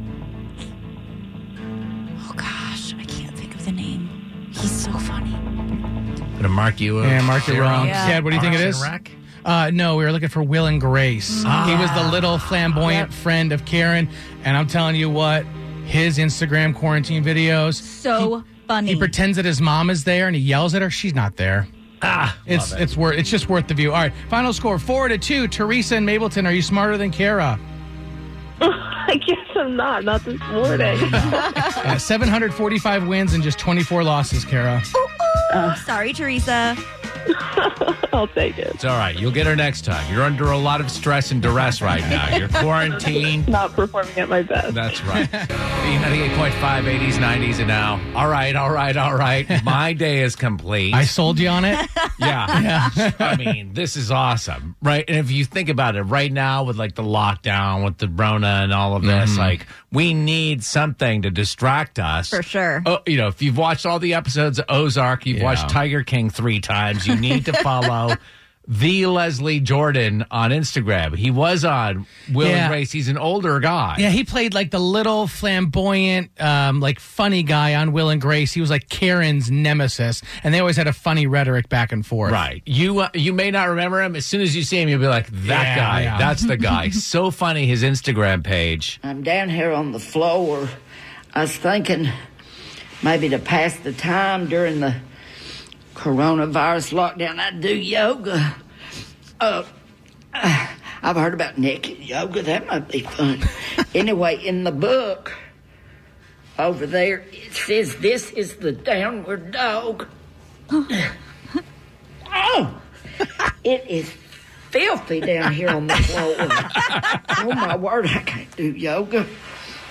Oh 2.19 2.33
gosh, 2.35 2.93
I 2.93 3.05
can't 3.05 3.37
think 3.37 3.55
of 3.55 3.63
the 3.63 3.71
name. 3.71 4.09
He's 4.51 4.83
so 4.83 4.91
funny. 4.91 5.24
I'm 6.45 6.51
gonna 6.51 6.61
mark 6.61 6.79
you. 6.79 7.01
Yeah, 7.03 7.21
mark 7.21 7.47
you 7.47 7.53
zero. 7.55 7.65
wrong. 7.65 7.87
Yeah. 7.87 8.07
Dad, 8.07 8.23
what 8.23 8.29
do 8.31 8.35
you 8.35 8.41
think 8.41 8.55
it 8.55 8.61
is? 8.61 8.77
Parks 8.77 8.77
is? 8.77 8.83
and 8.83 8.91
Rec? 8.91 9.11
Uh, 9.45 9.69
no, 9.71 9.95
we 9.95 10.03
were 10.05 10.11
looking 10.11 10.29
for 10.29 10.41
Will 10.41 10.65
and 10.65 10.81
Grace. 10.81 11.43
He 11.43 11.75
was 11.75 11.91
the 11.93 12.07
little 12.11 12.37
flamboyant 12.39 13.13
friend 13.13 13.51
of 13.51 13.63
Karen. 13.65 14.09
And 14.43 14.57
I'm 14.57 14.65
telling 14.67 14.95
you 14.95 15.09
what, 15.09 15.45
his 15.85 16.17
Instagram 16.17 16.73
quarantine 16.75 17.23
videos, 17.23 17.75
So 17.81 18.43
funny. 18.67 18.93
he 18.93 18.95
pretends 18.97 19.35
that 19.37 19.45
his 19.45 19.61
mom 19.61 19.89
is 19.91 20.03
there 20.03 20.25
and 20.27 20.35
he 20.35 20.41
yells 20.41 20.73
at 20.73 20.81
her. 20.81 20.89
She's 20.89 21.13
not 21.13 21.35
there. 21.37 21.67
Ah, 22.01 22.35
It's 22.47 22.71
it. 22.73 22.81
it's 22.81 22.97
worth 22.97 23.17
it's 23.17 23.29
just 23.29 23.47
worth 23.47 23.67
the 23.67 23.73
view. 23.75 23.91
All 23.93 23.97
right, 24.01 24.13
final 24.29 24.51
score 24.51 24.77
four 24.79 25.07
to 25.07 25.17
two. 25.17 25.47
Teresa 25.47 25.95
and 25.95 26.07
Mableton, 26.07 26.45
are 26.47 26.51
you 26.51 26.61
smarter 26.63 26.97
than 26.97 27.11
Kara? 27.11 27.59
I 28.61 29.15
guess 29.25 29.37
I'm 29.55 29.75
not. 29.75 30.03
Not 30.03 30.23
this 30.25 30.39
morning. 30.51 30.97
Uh, 31.85 31.99
745 31.99 33.07
wins 33.07 33.33
and 33.33 33.43
just 33.43 33.59
24 33.59 34.03
losses, 34.03 34.43
Kara. 34.43 34.81
Oh, 35.57 35.73
sorry, 35.85 36.11
Teresa. 36.11 36.75
I'll 38.13 38.27
take 38.27 38.57
it. 38.57 38.67
It's 38.75 38.85
all 38.85 38.97
right. 38.97 39.17
You'll 39.17 39.31
get 39.31 39.45
her 39.45 39.55
next 39.55 39.83
time. 39.85 40.11
You're 40.13 40.23
under 40.23 40.51
a 40.51 40.57
lot 40.57 40.81
of 40.81 40.89
stress 40.91 41.31
and 41.31 41.41
duress 41.41 41.81
right 41.81 42.01
now. 42.01 42.35
You're 42.37 42.47
quarantined. 42.49 43.47
Not 43.55 43.73
performing 43.73 44.17
at 44.17 44.29
my 44.29 44.41
best. 44.43 44.73
That's 44.73 45.03
right. 45.03 45.29
B98.5, 45.29 46.51
80s, 46.51 47.13
90s, 47.13 47.59
and 47.59 47.67
now. 47.67 47.99
All 48.15 48.27
right, 48.27 48.55
all 48.55 48.71
right, 48.71 48.95
all 48.95 49.15
right. 49.15 49.45
My 49.63 49.93
day 49.93 50.21
is 50.21 50.35
complete. 50.35 50.93
I 50.93 51.05
sold 51.05 51.39
you 51.39 51.47
on 51.49 51.65
it. 51.65 51.77
yeah. 52.19 52.89
I 53.19 53.35
mean, 53.37 53.73
this 53.73 53.95
is 53.95 54.11
awesome, 54.11 54.75
right? 54.81 55.03
And 55.07 55.17
if 55.17 55.31
you 55.31 55.45
think 55.45 55.69
about 55.69 55.95
it 55.95 56.03
right 56.03 56.31
now 56.31 56.63
with 56.63 56.77
like 56.77 56.95
the 56.95 57.03
lockdown, 57.03 57.83
with 57.85 57.97
the 57.97 58.07
Rona 58.09 58.61
and 58.63 58.73
all 58.73 58.95
of 58.95 59.03
this, 59.03 59.15
Mm-hmm. 59.15 59.39
like 59.39 59.67
we 59.91 60.13
need 60.13 60.63
something 60.63 61.21
to 61.23 61.31
distract 61.31 61.99
us. 61.99 62.29
For 62.29 62.43
sure. 62.43 62.83
Oh, 62.85 62.99
you 63.07 63.17
know, 63.17 63.27
if 63.27 63.41
you've 63.41 63.57
watched 63.57 63.85
all 63.85 63.97
the 63.99 64.13
episodes 64.15 64.59
of 64.59 64.65
Ozark, 64.69 65.25
you've 65.25 65.37
Yeah. 65.37 65.43
watched 65.45 65.69
Tiger 65.69 66.03
King 66.03 66.29
three 66.29 66.59
times, 66.59 67.07
you 67.07 67.14
need 67.15 67.45
to 67.45 67.53
follow 67.53 68.15
the 68.67 69.05
Leslie 69.05 69.59
Jordan 69.59 70.25
on 70.31 70.49
Instagram. 70.49 71.15
He 71.15 71.29
was 71.29 71.63
on 71.63 72.07
Will 72.33 72.47
Yeah. 72.47 72.63
and 72.65 72.71
Grace. 72.71 72.91
He's 72.91 73.09
an 73.09 73.17
older 73.17 73.59
guy. 73.59 73.97
Yeah, 73.99 74.09
he 74.09 74.23
played 74.23 74.55
like 74.55 74.71
the 74.71 74.79
little 74.79 75.27
flamboyant, 75.27 76.31
um, 76.41 76.79
like 76.79 76.99
funny 76.99 77.43
guy 77.43 77.75
on 77.75 77.91
Will 77.91 78.09
and 78.09 78.19
Grace. 78.19 78.53
He 78.53 78.61
was 78.61 78.71
like 78.71 78.89
Karen's 78.89 79.51
nemesis, 79.51 80.23
and 80.43 80.51
they 80.51 80.59
always 80.59 80.77
had 80.77 80.87
a 80.87 80.93
funny 80.93 81.27
rhetoric 81.27 81.69
back 81.69 81.91
and 81.91 82.03
forth. 82.03 82.31
Right. 82.31 82.63
You 82.65 83.01
uh, 83.01 83.09
you 83.13 83.33
may 83.33 83.51
not 83.51 83.69
remember 83.69 84.01
him. 84.01 84.15
As 84.15 84.25
soon 84.25 84.41
as 84.41 84.55
you 84.55 84.63
see 84.63 84.81
him, 84.81 84.89
you'll 84.89 84.99
be 84.99 85.05
like, 85.07 85.27
that 85.27 85.45
Yeah, 85.63 85.75
guy. 85.75 86.01
yeah. 86.01 86.17
That's 86.17 86.41
the 86.41 86.57
guy. 86.57 86.89
so 86.89 87.29
funny. 87.29 87.67
His 87.67 87.83
Instagram 87.83 88.43
page. 88.43 88.99
I'm 89.03 89.21
down 89.21 89.49
here 89.49 89.73
on 89.73 89.91
the 89.91 89.99
floor. 89.99 90.67
I 91.35 91.41
was 91.41 91.55
thinking 91.55 92.09
maybe 93.03 93.29
to 93.29 93.37
pass 93.37 93.75
the 93.77 93.93
time 93.93 94.47
during 94.47 94.79
the 94.79 94.95
coronavirus 95.95 96.93
lockdown, 96.93 97.39
I'd 97.39 97.61
do 97.61 97.75
yoga. 97.75 98.55
Uh, 99.39 99.63
I've 100.33 101.15
heard 101.15 101.33
about 101.33 101.57
naked 101.57 101.99
yoga. 101.99 102.43
That 102.43 102.67
might 102.67 102.89
be 102.89 102.99
fun. 102.99 103.41
anyway, 103.95 104.37
in 104.37 104.63
the 104.63 104.71
book 104.71 105.33
over 106.59 106.85
there, 106.85 107.23
it 107.31 107.53
says 107.53 107.95
this 107.97 108.29
is 108.31 108.57
the 108.57 108.71
downward 108.71 109.51
dog. 109.51 110.07
oh, 110.71 112.81
it 113.63 113.89
is 113.89 114.11
filthy 114.69 115.21
down 115.21 115.53
here 115.53 115.69
on 115.69 115.87
the 115.87 115.95
floor. 115.95 116.35
oh 116.39 117.53
my 117.55 117.75
word, 117.75 118.07
I 118.07 118.21
can't 118.23 118.55
do 118.55 118.71
yoga. 118.71 119.25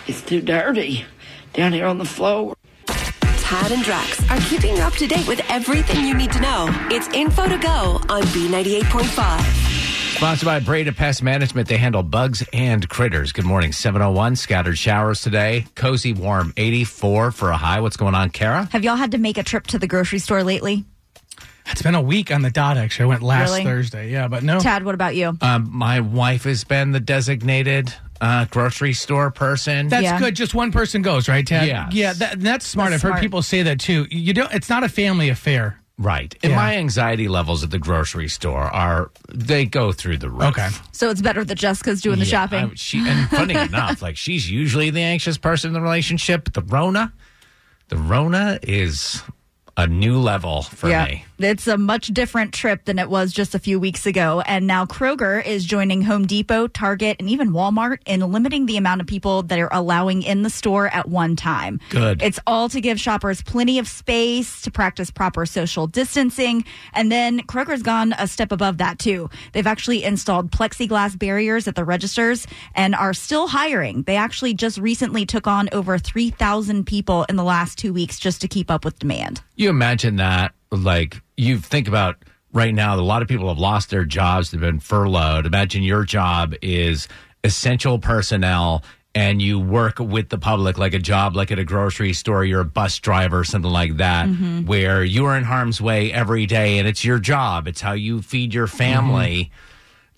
It's 0.07 0.21
too 0.21 0.43
dirty 0.43 1.07
down 1.55 1.73
here 1.73 1.87
on 1.87 1.99
the 1.99 2.05
floor. 2.05 2.55
Tad 3.45 3.73
and 3.73 3.83
Drex 3.85 4.29
are 4.31 4.41
keeping 4.49 4.75
you 4.77 4.83
up 4.83 4.95
to 4.95 5.07
date 5.07 5.27
with 5.29 5.41
everything 5.51 6.07
you 6.07 6.15
need 6.15 6.33
to 6.33 6.41
know. 6.41 6.67
It's 6.91 7.09
info 7.09 7.47
to 7.49 7.59
go 7.59 8.01
on 8.09 8.23
B98.5. 8.23 10.17
Sponsored 10.17 10.47
by 10.47 10.61
Breda 10.61 10.93
Pest 10.93 11.23
Management. 11.23 11.69
They 11.69 11.77
handle 11.77 12.03
bugs 12.03 12.43
and 12.53 12.89
critters. 12.89 13.33
Good 13.33 13.45
morning. 13.45 13.73
701. 13.73 14.37
Scattered 14.37 14.79
showers 14.79 15.21
today. 15.21 15.67
Cozy 15.75 16.13
warm 16.15 16.55
84 16.57 17.33
for 17.33 17.51
a 17.51 17.57
high. 17.57 17.81
What's 17.81 17.97
going 17.99 18.15
on, 18.15 18.31
Kara? 18.31 18.69
Have 18.73 18.83
y'all 18.85 18.97
had 18.97 19.11
to 19.13 19.19
make 19.19 19.37
a 19.37 19.43
trip 19.43 19.67
to 19.69 19.79
the 19.79 19.87
grocery 19.87 20.21
store 20.21 20.43
lately? 20.43 20.85
It's 21.67 21.83
been 21.83 21.95
a 21.95 22.03
week 22.03 22.31
on 22.31 22.43
the 22.43 22.51
dot. 22.51 22.77
Actually, 22.77 23.05
I 23.05 23.09
went 23.09 23.23
last 23.23 23.51
Really? 23.51 23.65
Thursday. 23.65 24.11
Yeah, 24.11 24.29
but 24.29 24.43
no. 24.43 24.61
Tad, 24.61 24.85
what 24.85 24.95
about 24.95 25.17
you? 25.17 25.37
Um, 25.41 25.69
my 25.73 26.01
wife 26.01 26.45
has 26.45 26.65
been 26.65 26.93
the 26.93 27.01
designated 27.01 27.93
uh, 28.21 28.45
grocery 28.47 28.93
store 28.93 29.31
person. 29.31 29.89
That's 29.89 30.03
Yeah. 30.05 30.19
good. 30.19 30.35
Just 30.37 30.55
one 30.55 30.73
person 30.73 31.03
goes, 31.03 31.29
right, 31.29 31.47
Tad? 31.47 31.67
Yes. 31.67 31.93
Yeah, 31.93 32.13
that, 32.15 32.41
that's 32.41 32.67
smart. 32.67 32.91
That's 32.91 33.01
I've 33.05 33.09
heard 33.09 33.11
smart. 33.17 33.23
people 33.23 33.43
say 33.43 33.63
that 33.63 33.81
too. 33.81 34.07
You 34.11 34.33
don't. 34.35 34.53
It's 34.53 34.69
not 34.71 34.85
a 34.85 34.89
family 34.89 35.29
affair. 35.29 35.81
right. 35.97 36.35
And 36.43 36.51
Yeah. 36.51 36.57
my 36.57 36.77
anxiety 36.77 37.29
levels 37.29 37.63
at 37.63 37.71
the 37.71 37.79
grocery 37.79 38.27
store 38.29 38.65
are, 38.65 39.13
they 39.33 39.65
go 39.65 39.93
through 39.93 40.17
the 40.19 40.29
roof. 40.29 40.43
Okay. 40.59 40.69
So 40.91 41.09
it's 41.11 41.21
better 41.23 41.45
that 41.45 41.55
Jessica's 41.55 42.01
doing 42.03 42.19
the 42.19 42.25
Yeah, 42.25 42.31
shopping. 42.47 42.71
I- 42.73 42.75
she 42.75 42.99
and 43.09 43.31
funny 43.31 43.55
enough, 43.71 44.03
like 44.03 44.17
she's 44.17 44.51
usually 44.51 44.91
the 44.91 45.03
anxious 45.03 45.39
person 45.39 45.69
in 45.69 45.75
the 45.75 45.81
relationship. 45.81 46.45
But 46.45 46.55
the 46.55 46.63
Rona, 46.63 47.13
the 47.91 47.97
Rona 47.97 48.59
is 48.63 49.23
a 49.77 49.87
new 49.87 50.19
level 50.19 50.63
for 50.63 50.89
yeah, 50.89 51.05
me. 51.05 51.25
It's 51.39 51.67
a 51.67 51.77
much 51.77 52.09
different 52.09 52.53
trip 52.53 52.85
than 52.85 52.99
it 52.99 53.11
was 53.11 53.33
just 53.33 53.55
a 53.55 53.59
few 53.59 53.81
weeks 53.81 54.07
ago. 54.07 54.41
And 54.43 54.67
now 54.67 54.87
Kroger 54.87 55.45
is 55.45 55.65
joining 55.65 56.03
Home 56.03 56.27
Depot, 56.27 56.69
Target, 56.69 57.17
and 57.19 57.29
even 57.29 57.51
Walmart 57.51 57.99
in 58.07 58.21
limiting 58.21 58.67
the 58.67 58.77
amount 58.77 59.01
of 59.01 59.07
people 59.07 59.43
that 59.45 59.59
are 59.59 59.69
allowing 59.73 60.23
in 60.23 60.43
the 60.43 60.51
store 60.51 60.89
at 60.89 61.09
one 61.09 61.37
time. 61.37 61.81
Good. 61.91 62.23
It's 62.23 62.39
all 62.47 62.69
to 62.69 62.81
give 62.81 63.01
shoppers 63.01 63.43
plenty 63.43 63.79
of 63.79 63.89
space 63.89 64.63
to 64.63 64.71
practice 64.71 65.11
proper 65.11 65.47
social 65.47 65.87
distancing. 65.87 66.65
And 66.93 67.11
then 67.11 67.41
Kroger's 67.41 67.83
gone 67.83 68.15
a 68.19 68.27
step 68.29 68.53
above 68.53 68.79
that 68.79 68.99
too. 68.99 69.31
They've 69.53 69.67
actually 69.67 70.05
installed 70.05 70.51
plexiglass 70.51 71.19
barriers 71.19 71.67
at 71.67 71.75
the 71.75 71.85
registers 71.85 72.47
and 72.75 72.95
are 72.95 73.15
still 73.15 73.49
hiring. 73.49 74.03
They 74.03 74.17
actually 74.17 74.55
just 74.55 74.79
recently 74.79 75.27
took 75.27 75.47
on 75.47 75.69
over 75.73 75.99
3,000 75.99 76.87
people 76.87 77.25
in 77.29 77.37
the 77.37 77.45
last 77.45 77.79
two 77.79 77.93
weeks 77.93 78.19
just 78.19 78.41
to 78.43 78.49
keep 78.49 78.71
up 78.71 78.85
with 78.85 78.99
demand. 78.99 79.43
You 79.57 79.71
imagine 79.71 80.17
that, 80.17 80.53
like, 80.71 81.21
you 81.37 81.59
think 81.59 81.89
about 81.89 82.17
right 82.53 82.75
now, 82.75 82.95
a 82.95 83.01
lot 83.01 83.23
of 83.23 83.29
people 83.29 83.49
have 83.49 83.59
lost 83.59 83.91
their 83.91 84.05
jobs, 84.05 84.51
they've 84.51 84.61
been 84.61 84.81
furloughed. 84.81 85.47
Imagine 85.47 85.83
your 85.83 86.05
job 86.05 86.55
is 86.63 87.09
essential 87.43 87.99
personnel 87.99 88.83
and 89.15 89.41
you 89.41 89.61
work 89.61 89.99
with 89.99 90.29
the 90.29 90.39
public 90.39 90.77
like 90.77 90.95
a 90.95 90.99
job 90.99 91.37
like 91.37 91.53
at 91.53 91.59
a 91.59 91.65
grocery 91.65 92.13
store, 92.13 92.45
you're 92.45 92.61
a 92.61 92.65
bus 92.65 92.99
driver, 92.99 93.45
something 93.45 93.71
like 93.71 93.99
that, 93.99 94.29
mm-hmm. 94.29 94.67
where 94.67 95.05
you 95.05 95.25
are 95.27 95.37
in 95.37 95.45
harm's 95.45 95.81
way 95.81 96.13
every 96.13 96.47
day 96.47 96.79
and 96.79 96.89
it's 96.89 97.05
your 97.05 97.19
job. 97.19 97.69
It's 97.69 97.81
how 97.81 97.93
you 97.93 98.23
feed 98.23 98.53
your 98.53 98.67
family. 98.67 99.45
Mm-hmm. 99.45 99.55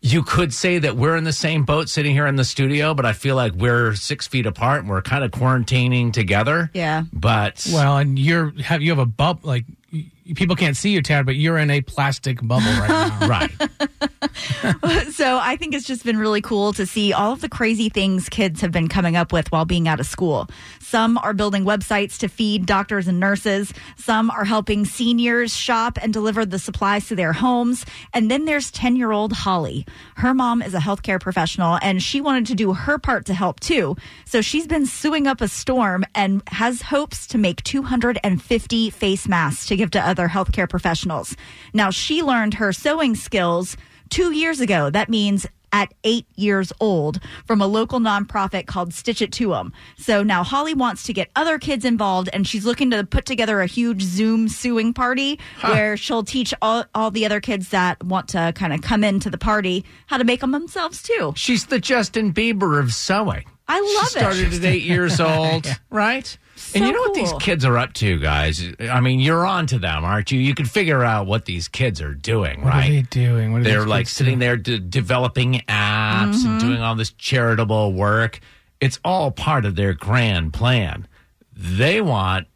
You 0.03 0.23
could 0.23 0.55
say 0.55 0.79
that 0.79 0.97
we're 0.97 1.17
in 1.17 1.25
the 1.25 1.33
same 1.33 1.65
boat 1.65 1.88
sitting 1.88 2.12
here 2.12 2.26
in 2.26 2.37
the 2.37 2.45
studio, 2.45 2.95
but 2.95 3.05
I 3.05 3.12
feel 3.12 3.35
like 3.35 3.55
we're 3.55 3.95
six 3.95 4.26
feet 4.26 4.47
apart 4.47 4.81
and 4.81 4.88
we're 4.88 5.03
kind 5.03 5.25
of 5.25 5.31
quarantining 5.31 6.12
together. 6.12 6.71
Yeah. 6.73 7.05
But 7.12 7.67
Well, 7.73 7.99
and 7.99 8.19
you're 8.19 8.53
have 8.62 8.83
you 8.83 8.91
have 8.91 8.99
a 8.99 9.07
bub 9.07 9.45
like 9.45 9.65
y- 9.86 9.86
people 10.35 10.56
can't 10.56 10.76
see 10.76 10.90
you, 10.90 11.02
Tad, 11.02 11.26
but 11.26 11.37
you're 11.37 11.59
in 11.59 11.71
a 11.71 11.80
plastic 11.80 12.38
bubble 12.42 12.66
right 12.80 12.88
now. 13.21 13.28
right. 13.28 13.50
So 15.12 15.38
I 15.38 15.56
think 15.56 15.75
it's 15.75 15.87
just 15.87 16.04
been 16.04 16.18
really 16.18 16.42
cool 16.42 16.73
to 16.75 16.85
see 16.85 17.12
all 17.12 17.33
of 17.33 17.40
the 17.40 17.49
crazy 17.49 17.88
things 17.88 18.28
kids 18.28 18.61
have 18.61 18.73
been 18.73 18.88
coming 18.88 19.16
up 19.16 19.33
with 19.33 19.50
while 19.50 19.64
being 19.64 19.88
out 19.88 19.99
of 19.99 20.06
school. 20.06 20.49
Some 20.80 21.16
are 21.18 21.33
building 21.33 21.64
websites 21.64 22.18
to 22.18 22.28
feed 22.28 22.66
doctors 22.66 23.09
and 23.09 23.18
nurses. 23.18 23.73
Some 23.97 24.30
are 24.30 24.45
helping 24.45 24.85
seniors 24.85 25.56
shop 25.56 25.99
and 26.02 26.12
deliver 26.12 26.45
the 26.45 26.59
supplies 26.59 27.09
to 27.09 27.16
their 27.16 27.33
homes. 27.33 27.87
And 28.12 28.30
then 28.30 28.45
there's 28.45 28.71
10 28.71 28.97
year 28.97 29.11
old 29.11 29.33
Holly. 29.33 29.87
Her 30.16 30.35
mom 30.35 30.61
is 30.61 30.75
a 30.75 30.80
healthcare 30.80 31.21
professional 31.21 31.78
and 31.80 32.02
she 32.02 32.21
wanted 32.21 32.47
to 32.47 32.54
do 32.54 32.75
her 32.75 32.99
part 32.99 33.25
to 33.26 33.35
help 33.35 33.61
too. 33.61 33.97
So 34.26 34.42
she's 34.42 34.66
been 34.66 34.87
suing 34.87 35.26
up 35.26 35.40
a 35.40 35.49
storm 35.49 36.04
and 36.14 36.42
has 36.49 36.83
hopes 36.83 37.26
to 37.28 37.38
make 37.38 37.62
250 37.62 38.90
face 38.90 39.26
masks 39.26 39.66
to 39.66 39.76
give 39.76 39.92
to 39.92 39.99
other 40.17 40.29
healthcare 40.29 40.69
professionals. 40.69 41.37
Now 41.75 41.91
she 41.91 42.23
learned 42.23 42.55
her 42.55 42.73
sewing 42.73 43.15
skills 43.15 43.77
two 44.09 44.33
years 44.33 44.61
ago. 44.61 44.89
That 44.89 45.09
means 45.11 45.47
at 45.73 45.93
eight 46.05 46.27
years 46.37 46.73
old 46.81 47.21
from 47.45 47.61
a 47.61 47.67
local 47.67 47.99
nonprofit 47.99 48.67
called 48.67 48.95
Stitch 48.95 49.21
It 49.21 49.31
To 49.33 49.49
To 49.49 49.55
'em. 49.57 49.73
So 49.99 50.23
now 50.23 50.43
Holly 50.43 50.73
wants 50.75 51.03
to 51.03 51.13
get 51.13 51.29
other 51.37 51.59
kids 51.59 51.85
involved 51.85 52.31
and 52.33 52.47
she's 52.47 52.65
looking 52.65 52.91
to 52.93 53.05
put 53.05 53.27
together 53.27 53.61
a 53.61 53.67
huge 53.67 54.01
Zoom 54.01 54.49
sewing 54.49 54.95
party 54.95 55.39
where 55.61 55.97
she'll 55.99 56.23
teach 56.25 56.55
all, 56.63 56.85
all 56.95 57.11
the 57.11 57.27
other 57.27 57.41
kids 57.41 57.69
that 57.71 58.03
want 58.03 58.29
to 58.29 58.53
kind 58.55 58.73
of 58.73 58.81
come 58.81 59.05
into 59.05 59.29
the 59.29 59.37
party 59.39 59.85
how 60.07 60.17
to 60.17 60.25
make 60.25 60.41
them 60.41 60.53
themselves 60.53 61.03
too. 61.03 61.35
She's 61.37 61.67
the 61.67 61.81
Justin 61.81 62.33
Bieber 62.33 62.81
of 62.81 62.95
sewing. 62.95 63.45
I 63.69 63.81
love 63.81 64.09
she 64.13 64.19
it. 64.19 64.23
started 64.23 64.55
at 64.55 64.65
eight 64.65 64.85
years 64.85 65.21
old, 65.21 65.67
right? 65.91 66.39
And 66.75 66.85
you 66.87 66.93
know 66.93 67.01
what 67.01 67.15
these 67.15 67.33
kids 67.35 67.65
are 67.65 67.77
up 67.79 67.93
to, 67.95 68.19
guys? 68.19 68.65
I 68.81 69.01
mean, 69.01 69.21
you're 69.21 69.47
on 69.47 69.67
to 69.69 69.79
them, 69.79 70.05
aren't 70.05 70.31
you? 70.33 70.41
You 70.41 70.55
can 70.55 70.67
figure 70.67 71.03
out 71.05 71.27
what 71.27 71.45
these 71.45 71.69
kids 71.69 72.01
are 72.01 72.15
doing, 72.15 72.61
right? 72.63 72.65
What 72.65 72.75
are 72.85 72.89
they 72.89 73.03
doing? 73.03 73.53
What 73.53 73.61
are 73.61 73.65
They're 73.65 73.87
like 73.87 74.09
sitting 74.09 74.33
doing? 74.35 74.39
there 74.41 74.57
de- 74.57 74.79
developing 74.79 75.63
apps 75.69 76.37
Mm-hmm. 76.37 76.49
and 76.49 76.61
doing 76.61 76.81
all 76.81 76.95
this 76.95 77.11
charitable 77.13 77.93
work. 77.93 78.41
It's 78.81 78.99
all 79.05 79.31
part 79.31 79.65
of 79.65 79.77
their 79.77 79.93
grand 79.95 80.53
plan. 80.53 81.07
They 81.55 82.01
want 82.01 82.47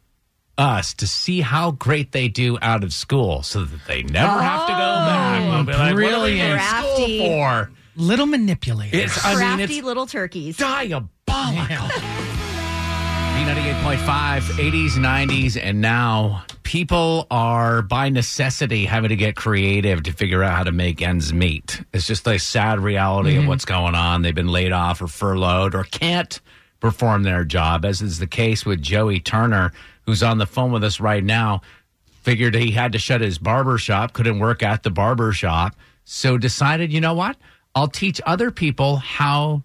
us 0.57 0.93
to 0.95 1.07
see 1.07 1.41
how 1.41 1.71
great 1.71 2.11
they 2.11 2.27
do 2.27 2.57
out 2.61 2.83
of 2.83 2.93
school 2.93 3.41
so 3.41 3.63
that 3.63 3.79
they 3.87 4.03
never 4.03 4.41
have 4.41 4.67
to 4.67 4.73
go 4.73 4.77
back. 4.77 5.49
We'll 5.49 5.63
be 5.63 5.71
like, 5.73 5.79
what 5.79 5.91
are 5.91 5.95
we 6.23 6.39
in 6.39 6.57
brilliant. 6.57 6.61
school 6.61 6.79
Oh, 6.83 6.95
Crafty. 6.97 7.19
for? 7.19 7.71
little 7.95 8.25
manipulators. 8.27 8.99
It's, 9.15 9.25
I 9.25 9.29
mean, 9.31 9.37
Crafty 9.57 9.77
it's 9.77 9.85
little 9.85 10.05
turkeys. 10.05 10.57
diabolical. 10.57 11.89
B98.5, 13.41 14.39
80s, 14.59 14.91
90s, 14.91 15.59
and 15.59 15.81
now 15.81 16.43
people 16.61 17.25
are 17.31 17.81
by 17.81 18.09
necessity 18.09 18.85
having 18.85 19.09
to 19.09 19.15
get 19.15 19.35
creative 19.35 20.03
to 20.03 20.13
figure 20.13 20.43
out 20.43 20.57
how 20.57 20.63
to 20.65 20.71
make 20.71 21.01
ends 21.01 21.33
meet. 21.33 21.83
It's 21.91 22.05
just 22.05 22.27
a 22.27 22.37
sad 22.37 22.79
reality 22.81 23.31
of 23.31 23.39
mm-hmm. 23.39 23.47
what's 23.47 23.65
going 23.65 23.95
on. 23.95 24.21
They've 24.21 24.35
been 24.35 24.49
laid 24.49 24.71
off 24.71 25.01
or 25.01 25.07
furloughed 25.07 25.73
or 25.73 25.85
can't 25.85 26.39
perform 26.79 27.23
their 27.23 27.43
job, 27.43 27.83
as 27.83 28.03
is 28.03 28.19
the 28.19 28.27
case 28.27 28.63
with 28.63 28.79
Joey 28.79 29.19
Turner, 29.19 29.73
who's 30.05 30.21
on 30.21 30.37
the 30.37 30.45
phone 30.45 30.71
with 30.71 30.83
us 30.83 30.99
right 30.99 31.23
now. 31.23 31.61
Figured 32.21 32.53
he 32.53 32.69
had 32.69 32.91
to 32.91 32.99
shut 32.99 33.21
his 33.21 33.39
barber 33.39 33.79
shop, 33.79 34.13
couldn't 34.13 34.37
work 34.37 34.61
at 34.61 34.83
the 34.83 34.91
barber 34.91 35.31
shop, 35.31 35.75
so 36.03 36.37
decided, 36.37 36.93
you 36.93 37.01
know 37.01 37.15
what? 37.15 37.37
I'll 37.73 37.87
teach 37.87 38.21
other 38.23 38.51
people 38.51 38.97
how 38.97 39.63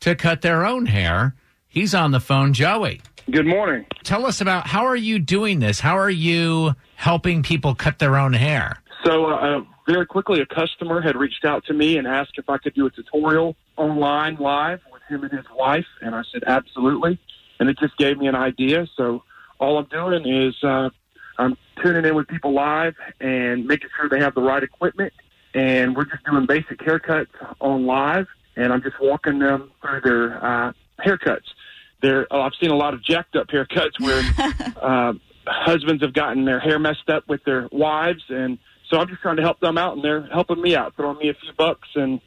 to 0.00 0.14
cut 0.14 0.40
their 0.40 0.64
own 0.64 0.86
hair. 0.86 1.34
He's 1.68 1.94
on 1.94 2.10
the 2.10 2.18
phone, 2.18 2.52
Joey. 2.52 3.00
Good 3.30 3.46
morning. 3.46 3.86
Tell 4.02 4.26
us 4.26 4.40
about 4.40 4.66
how 4.66 4.86
are 4.86 4.96
you 4.96 5.18
doing 5.18 5.60
this? 5.60 5.80
How 5.80 5.98
are 5.98 6.10
you 6.10 6.74
helping 6.96 7.42
people 7.42 7.74
cut 7.74 7.98
their 7.98 8.16
own 8.16 8.32
hair? 8.32 8.82
So, 9.04 9.26
uh, 9.26 9.60
very 9.86 10.06
quickly, 10.06 10.40
a 10.40 10.46
customer 10.46 11.00
had 11.00 11.16
reached 11.16 11.44
out 11.44 11.64
to 11.66 11.74
me 11.74 11.96
and 11.96 12.06
asked 12.06 12.32
if 12.38 12.48
I 12.48 12.58
could 12.58 12.74
do 12.74 12.86
a 12.86 12.90
tutorial 12.90 13.56
online 13.76 14.36
live 14.36 14.80
with 14.92 15.02
him 15.08 15.22
and 15.22 15.32
his 15.32 15.46
wife, 15.54 15.86
and 16.00 16.14
I 16.14 16.22
said 16.32 16.44
absolutely. 16.46 17.18
And 17.58 17.68
it 17.68 17.78
just 17.78 17.96
gave 17.98 18.18
me 18.18 18.26
an 18.26 18.34
idea. 18.34 18.86
So, 18.96 19.22
all 19.58 19.78
I'm 19.78 19.86
doing 19.86 20.26
is 20.26 20.54
uh, 20.64 20.90
I'm 21.38 21.56
tuning 21.82 22.04
in 22.04 22.14
with 22.14 22.26
people 22.26 22.52
live 22.52 22.94
and 23.20 23.66
making 23.66 23.90
sure 23.96 24.08
they 24.08 24.20
have 24.20 24.34
the 24.34 24.42
right 24.42 24.62
equipment 24.62 25.12
and 25.54 25.96
we're 25.96 26.04
just 26.04 26.24
doing 26.24 26.46
basic 26.46 26.78
haircuts 26.78 27.28
on 27.60 27.86
live, 27.86 28.26
and 28.56 28.72
I'm 28.72 28.82
just 28.82 29.00
walking 29.00 29.38
them 29.38 29.70
through 29.80 30.00
their 30.02 30.44
uh, 30.44 30.72
haircuts. 31.04 31.48
There, 32.02 32.26
oh, 32.30 32.40
I've 32.40 32.52
seen 32.60 32.70
a 32.70 32.76
lot 32.76 32.94
of 32.94 33.02
jacked 33.02 33.36
up 33.36 33.48
haircuts 33.48 34.00
where 34.00 34.22
uh, 34.82 35.12
husbands 35.46 36.02
have 36.02 36.14
gotten 36.14 36.44
their 36.44 36.60
hair 36.60 36.78
messed 36.78 37.08
up 37.08 37.28
with 37.28 37.44
their 37.44 37.68
wives, 37.72 38.22
and 38.28 38.58
so 38.88 38.98
I'm 38.98 39.08
just 39.08 39.20
trying 39.20 39.36
to 39.36 39.42
help 39.42 39.60
them 39.60 39.78
out, 39.78 39.94
and 39.94 40.04
they're 40.04 40.26
helping 40.32 40.60
me 40.60 40.74
out, 40.74 40.96
throwing 40.96 41.18
me 41.18 41.28
a 41.28 41.34
few 41.34 41.52
bucks, 41.56 41.88
and 41.94 42.20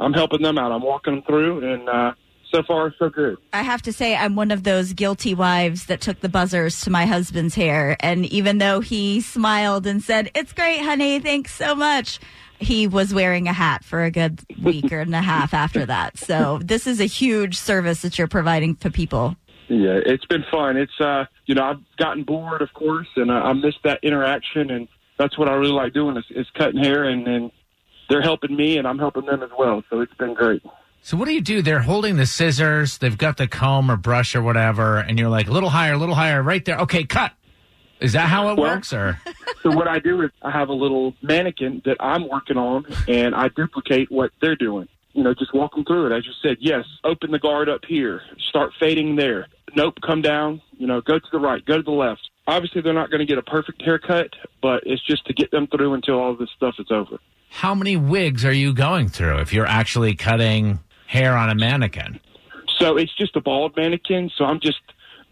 I'm 0.00 0.12
helping 0.12 0.42
them 0.42 0.58
out. 0.58 0.72
I'm 0.72 0.82
walking 0.82 1.14
them 1.14 1.22
through, 1.22 1.72
and 1.72 1.88
uh, 1.88 2.12
so 2.52 2.62
far 2.62 2.94
so 2.98 3.08
good. 3.08 3.36
I 3.52 3.62
have 3.62 3.82
to 3.82 3.92
say, 3.92 4.16
I'm 4.16 4.36
one 4.36 4.50
of 4.50 4.62
those 4.62 4.92
guilty 4.92 5.34
wives 5.34 5.86
that 5.86 6.00
took 6.00 6.20
the 6.20 6.28
buzzers 6.28 6.80
to 6.82 6.90
my 6.90 7.06
husband's 7.06 7.54
hair. 7.54 7.96
And 8.00 8.26
even 8.26 8.58
though 8.58 8.80
he 8.80 9.20
smiled 9.20 9.86
and 9.86 10.02
said, 10.02 10.30
It's 10.34 10.52
great, 10.52 10.80
honey, 10.80 11.20
thanks 11.20 11.54
so 11.54 11.74
much, 11.74 12.20
he 12.58 12.86
was 12.86 13.12
wearing 13.12 13.48
a 13.48 13.52
hat 13.52 13.84
for 13.84 14.04
a 14.04 14.10
good 14.10 14.40
week 14.62 14.92
or 14.92 15.00
and 15.00 15.14
a 15.14 15.22
half 15.22 15.54
after 15.54 15.86
that. 15.86 16.18
So 16.18 16.60
this 16.62 16.86
is 16.86 17.00
a 17.00 17.04
huge 17.04 17.56
service 17.56 18.02
that 18.02 18.18
you're 18.18 18.28
providing 18.28 18.74
for 18.76 18.90
people. 18.90 19.36
Yeah, 19.68 19.98
it's 20.06 20.24
been 20.26 20.44
fun. 20.50 20.76
It's 20.76 21.00
uh, 21.00 21.24
you 21.46 21.54
know, 21.54 21.64
I've 21.64 21.96
gotten 21.96 22.22
bored, 22.22 22.62
of 22.62 22.72
course, 22.72 23.08
and 23.16 23.30
uh, 23.30 23.34
I 23.34 23.52
missed 23.52 23.80
that 23.82 23.98
interaction, 24.04 24.70
and 24.70 24.86
that's 25.18 25.36
what 25.36 25.48
I 25.48 25.54
really 25.54 25.72
like 25.72 25.92
doing 25.92 26.16
is, 26.16 26.24
is 26.30 26.46
cutting 26.56 26.82
hair, 26.82 27.04
and 27.04 27.26
and 27.26 27.50
they're 28.08 28.22
helping 28.22 28.54
me, 28.54 28.78
and 28.78 28.86
I'm 28.86 28.98
helping 28.98 29.26
them 29.26 29.42
as 29.42 29.50
well. 29.58 29.82
So 29.90 30.00
it's 30.00 30.14
been 30.14 30.34
great. 30.34 30.62
So 31.02 31.16
what 31.16 31.26
do 31.28 31.34
you 31.34 31.40
do? 31.40 31.62
They're 31.62 31.80
holding 31.80 32.16
the 32.16 32.26
scissors, 32.26 32.98
they've 32.98 33.16
got 33.16 33.36
the 33.36 33.46
comb 33.46 33.90
or 33.90 33.96
brush 33.96 34.34
or 34.34 34.42
whatever, 34.42 34.98
and 34.98 35.18
you're 35.18 35.28
like 35.28 35.46
a 35.46 35.52
little 35.52 35.68
higher, 35.70 35.92
a 35.92 35.98
little 35.98 36.16
higher, 36.16 36.42
right 36.42 36.64
there. 36.64 36.78
Okay, 36.80 37.04
cut. 37.04 37.32
Is 38.00 38.12
that 38.12 38.28
how 38.28 38.50
it 38.50 38.58
Well- 38.58 38.74
works, 38.74 38.92
or 38.92 39.18
So 39.62 39.70
what 39.70 39.88
I 39.88 39.98
do 40.00 40.20
is 40.22 40.30
I 40.42 40.50
have 40.50 40.68
a 40.68 40.72
little 40.74 41.14
mannequin 41.22 41.82
that 41.86 41.96
I'm 42.00 42.28
working 42.28 42.56
on, 42.56 42.84
and 43.08 43.34
I 43.34 43.48
duplicate 43.48 44.10
what 44.10 44.30
they're 44.40 44.56
doing. 44.56 44.88
You 45.12 45.22
know, 45.22 45.32
just 45.32 45.54
walk 45.54 45.74
them 45.74 45.84
through 45.84 46.12
it. 46.12 46.16
As 46.16 46.26
you 46.26 46.32
said, 46.42 46.58
yes, 46.60 46.84
open 47.04 47.30
the 47.30 47.38
guard 47.38 47.68
up 47.68 47.84
here, 47.86 48.20
start 48.48 48.72
fading 48.78 49.16
there. 49.16 49.46
Nope, 49.74 49.94
come 50.06 50.22
down. 50.22 50.60
You 50.76 50.86
know, 50.86 51.00
go 51.00 51.18
to 51.18 51.26
the 51.32 51.38
right, 51.40 51.64
go 51.64 51.76
to 51.78 51.82
the 51.82 51.90
left. 51.90 52.20
Obviously, 52.46 52.80
they're 52.82 52.92
not 52.92 53.10
going 53.10 53.20
to 53.20 53.26
get 53.26 53.38
a 53.38 53.42
perfect 53.42 53.80
haircut, 53.82 54.34
but 54.60 54.82
it's 54.86 55.02
just 55.04 55.24
to 55.26 55.32
get 55.32 55.50
them 55.50 55.66
through 55.68 55.94
until 55.94 56.18
all 56.20 56.34
this 56.36 56.50
stuff 56.56 56.74
is 56.78 56.86
over. 56.90 57.18
how 57.50 57.74
many 57.74 57.96
wigs 57.96 58.44
are 58.44 58.52
you 58.52 58.72
going 58.74 59.08
through 59.08 59.38
if 59.38 59.52
you're 59.52 59.66
actually 59.66 60.14
cutting 60.14 60.78
hair 61.06 61.36
on 61.36 61.50
a 61.50 61.54
mannequin? 61.54 62.20
So 62.78 62.96
it's 62.96 63.14
just 63.14 63.36
a 63.36 63.40
bald 63.40 63.76
mannequin. 63.76 64.30
So 64.36 64.44
I'm 64.44 64.60
just 64.60 64.80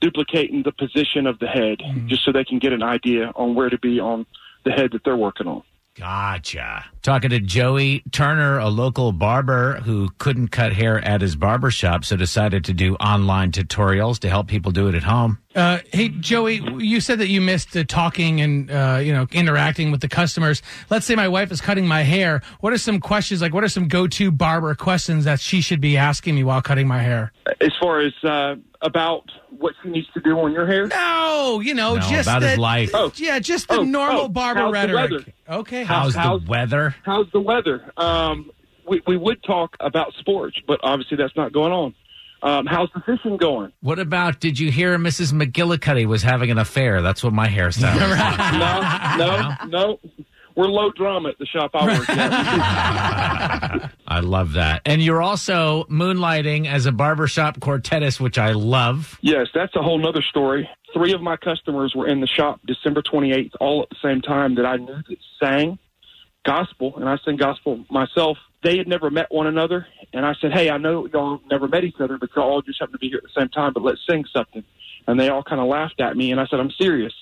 duplicating 0.00 0.62
the 0.62 0.72
position 0.72 1.26
of 1.26 1.38
the 1.38 1.46
head, 1.46 1.78
mm-hmm. 1.78 2.08
just 2.08 2.24
so 2.24 2.32
they 2.32 2.44
can 2.44 2.58
get 2.58 2.72
an 2.72 2.82
idea 2.82 3.32
on 3.36 3.54
where 3.54 3.70
to 3.70 3.78
be 3.78 4.00
on 4.00 4.26
the 4.64 4.70
head 4.70 4.92
that 4.92 5.04
they're 5.04 5.16
working 5.16 5.46
on. 5.46 5.62
Gotcha. 5.94 6.84
Talking 7.02 7.30
to 7.30 7.38
Joey 7.38 8.02
Turner, 8.10 8.58
a 8.58 8.68
local 8.68 9.12
barber 9.12 9.74
who 9.84 10.10
couldn't 10.18 10.48
cut 10.48 10.72
hair 10.72 10.98
at 11.04 11.20
his 11.20 11.36
barber 11.36 11.70
shop, 11.70 12.04
so 12.04 12.16
decided 12.16 12.64
to 12.64 12.72
do 12.72 12.96
online 12.96 13.52
tutorials 13.52 14.18
to 14.20 14.28
help 14.28 14.48
people 14.48 14.72
do 14.72 14.88
it 14.88 14.96
at 14.96 15.04
home. 15.04 15.38
Uh, 15.54 15.78
hey, 15.92 16.08
Joey, 16.08 16.60
you 16.78 17.00
said 17.00 17.20
that 17.20 17.28
you 17.28 17.40
missed 17.40 17.76
uh, 17.76 17.84
talking 17.84 18.40
and 18.40 18.70
uh, 18.72 18.98
you 19.00 19.12
know 19.12 19.28
interacting 19.30 19.92
with 19.92 20.00
the 20.00 20.08
customers. 20.08 20.62
Let's 20.90 21.06
say 21.06 21.14
my 21.14 21.28
wife 21.28 21.52
is 21.52 21.60
cutting 21.60 21.86
my 21.86 22.02
hair. 22.02 22.42
What 22.58 22.72
are 22.72 22.78
some 22.78 22.98
questions? 22.98 23.40
Like, 23.40 23.54
what 23.54 23.62
are 23.62 23.68
some 23.68 23.86
go-to 23.86 24.32
barber 24.32 24.74
questions 24.74 25.24
that 25.26 25.38
she 25.38 25.60
should 25.60 25.80
be 25.80 25.96
asking 25.96 26.34
me 26.34 26.42
while 26.42 26.60
cutting 26.60 26.88
my 26.88 27.02
hair? 27.02 27.32
As 27.60 27.72
far 27.80 28.00
as 28.00 28.12
uh, 28.24 28.56
about 28.82 29.30
what 29.64 29.74
she 29.82 29.88
needs 29.88 30.06
to 30.12 30.20
do 30.20 30.38
on 30.38 30.52
your 30.52 30.66
hair, 30.66 30.86
No, 30.88 31.60
you 31.60 31.72
know, 31.72 31.94
No, 31.94 32.00
just 32.02 32.28
about 32.28 32.42
his 32.42 32.58
life. 32.58 32.90
Oh. 32.92 33.10
Yeah, 33.16 33.38
just 33.38 33.66
the 33.68 33.78
Oh, 33.78 33.82
normal 33.82 34.20
oh, 34.24 34.28
barber 34.28 34.60
how's 34.60 34.68
the 34.70 34.72
rhetoric. 34.94 35.10
weather? 35.10 35.24
Okay, 35.60 35.84
How's, 35.84 36.14
how's- 36.14 36.42
the 36.44 36.50
weather? 36.50 36.94
how's 37.02 37.26
the 37.32 37.40
weather? 37.40 37.90
Um, 37.96 38.50
we, 38.86 39.00
we 39.06 39.16
would 39.16 39.42
talk 39.42 39.74
about 39.80 40.12
sports, 40.20 40.58
but 40.68 40.80
obviously 40.82 41.16
that's 41.16 41.34
not 41.34 41.52
going 41.54 41.72
on. 41.72 41.94
Um, 42.42 42.66
how's 42.66 42.90
the 42.94 43.00
fishing 43.06 43.38
going? 43.38 43.72
What 43.80 43.98
about 43.98 44.38
did 44.38 44.58
you 44.58 44.70
hear 44.70 44.98
Mrs. 44.98 45.32
McGillicuddy 45.32 46.04
was 46.04 46.22
having 46.22 46.50
an 46.50 46.58
affair? 46.58 47.00
That's 47.00 47.24
what 47.24 47.32
my 47.32 47.48
hair 47.48 47.70
sounds 47.70 47.98
like. 48.18 49.18
No, 49.18 49.24
no, 49.26 49.66
no. 49.68 50.00
We're 50.56 50.68
low 50.68 50.90
drama 50.92 51.30
at 51.30 51.38
the 51.38 51.46
shop 51.46 51.72
I 51.74 51.98
work 51.98 52.08
at. 52.10 53.90
I 54.06 54.20
love 54.20 54.52
that. 54.52 54.82
And 54.86 55.02
you're 55.02 55.22
also 55.22 55.84
moonlighting 55.84 56.66
as 56.66 56.86
a 56.86 56.92
barbershop 56.92 57.58
quartetist, 57.58 58.20
which 58.20 58.38
I 58.38 58.52
love. 58.52 59.18
yes, 59.20 59.48
that's 59.54 59.74
a 59.74 59.82
whole 59.82 59.98
nother 59.98 60.22
story. 60.22 60.68
Three 60.92 61.12
of 61.12 61.20
my 61.20 61.36
customers 61.36 61.92
were 61.96 62.06
in 62.06 62.20
the 62.20 62.28
shop 62.28 62.60
December 62.66 63.02
28th, 63.02 63.50
all 63.60 63.82
at 63.82 63.90
the 63.90 63.96
same 64.00 64.20
time 64.20 64.54
that 64.54 64.64
I 64.66 64.76
knew 64.76 65.02
that 65.08 65.18
sang 65.42 65.78
gospel, 66.44 66.94
and 66.96 67.08
I 67.08 67.16
sing 67.24 67.36
gospel 67.36 67.84
myself. 67.90 68.38
They 68.62 68.78
had 68.78 68.86
never 68.86 69.10
met 69.10 69.26
one 69.30 69.46
another, 69.46 69.86
and 70.12 70.24
I 70.24 70.34
said, 70.40 70.52
"Hey, 70.52 70.70
I 70.70 70.78
know 70.78 71.06
y'all 71.06 71.40
never 71.50 71.66
met 71.66 71.84
each 71.84 72.00
other, 72.00 72.16
but 72.18 72.30
y'all 72.36 72.50
all 72.50 72.62
just 72.62 72.78
happen 72.78 72.92
to 72.92 72.98
be 72.98 73.08
here 73.08 73.18
at 73.18 73.24
the 73.24 73.40
same 73.40 73.48
time. 73.48 73.72
But 73.72 73.82
let's 73.82 74.00
sing 74.08 74.24
something." 74.32 74.62
And 75.06 75.18
they 75.18 75.28
all 75.28 75.42
kind 75.42 75.60
of 75.60 75.66
laughed 75.66 76.00
at 76.00 76.16
me, 76.16 76.30
and 76.30 76.40
I 76.40 76.46
said, 76.46 76.60
"I'm 76.60 76.70
serious." 76.70 77.12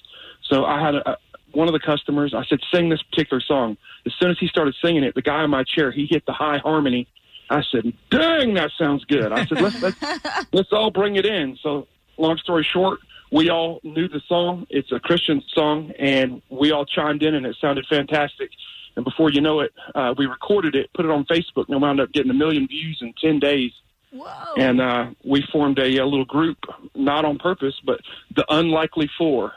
So 0.43 0.65
I 0.65 0.85
had 0.85 0.95
a, 0.95 1.17
one 1.55 1.69
of 1.69 1.73
the 1.73 1.81
customers. 1.81 2.35
I 2.35 2.45
said, 2.45 2.61
"Sing 2.73 2.89
this 2.89 3.03
particular 3.03 3.41
song." 3.41 3.77
As 4.07 4.13
soon 4.19 4.31
as 4.31 4.39
he 4.39 4.49
started 4.49 4.75
singing 4.83 5.05
it, 5.05 5.15
the 5.15 5.23
guy 5.23 5.45
in 5.45 5.51
my 5.51 5.65
chair 5.65 5.91
he 5.91 6.07
hit 6.07 6.27
the 6.27 6.33
high 6.33 6.59
harmony. 6.59 7.09
I 7.51 7.63
said, 7.71 7.93
"Dang, 8.11 8.55
that 8.55 8.71
sounds 8.79 9.05
good." 9.05 9.33
I 9.33 9.45
said, 9.47 9.61
"Let's 9.61 9.83
let's 9.83 10.47
let's 10.53 10.73
all 10.73 10.91
bring 10.91 11.17
it 11.17 11.27
in." 11.27 11.59
So, 11.63 11.87
long 12.17 12.39
story 12.39 12.65
short, 12.65 13.01
we 13.31 13.51
all 13.51 13.81
knew 13.83 14.09
the 14.09 14.21
song. 14.29 14.67
It's 14.71 14.93
a 14.93 15.01
Christian 15.01 15.43
song, 15.49 15.93
and 15.99 16.43
we 16.51 16.73
all 16.73 16.85
chimed 16.85 17.23
in, 17.23 17.35
and 17.35 17.47
it 17.47 17.57
sounded 17.61 17.87
fantastic. 17.87 18.51
And 18.95 19.05
before 19.05 19.31
you 19.31 19.41
know 19.41 19.61
it, 19.61 19.73
uh, 19.95 20.15
we 20.17 20.27
recorded 20.27 20.75
it, 20.75 20.91
put 20.95 21.05
it 21.05 21.11
on 21.11 21.25
Facebook, 21.25 21.69
and 21.69 21.81
wound 21.81 22.01
up 22.01 22.13
getting 22.13 22.31
a 22.31 22.35
million 22.35 22.67
views 22.67 22.99
in 23.01 23.15
ten 23.21 23.39
days. 23.39 23.73
Whoa. 24.13 24.55
And 24.59 24.81
uh, 24.81 25.11
we 25.25 25.43
formed 25.51 25.79
a, 25.79 25.97
a 25.97 26.05
little 26.05 26.27
group, 26.27 26.59
not 26.95 27.25
on 27.25 27.39
purpose, 27.39 27.75
but 27.85 28.01
the 28.37 28.45
Unlikely 28.51 29.11
Four. 29.17 29.53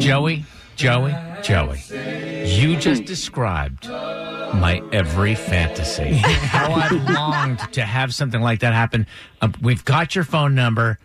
Joey, 0.00 0.44
Joey, 0.74 1.14
Joey. 1.42 1.80
You 2.46 2.76
just 2.78 3.04
described 3.04 3.86
my 3.90 4.82
every 4.90 5.34
fantasy. 5.34 6.14
How 6.14 6.72
I 6.72 6.88
longed 7.12 7.58
to 7.74 7.82
have 7.82 8.14
something 8.14 8.40
like 8.40 8.60
that 8.60 8.72
happen. 8.72 9.06
Um, 9.42 9.52
we've 9.60 9.84
got 9.84 10.14
your 10.14 10.24
phone 10.24 10.54
number. 10.54 10.98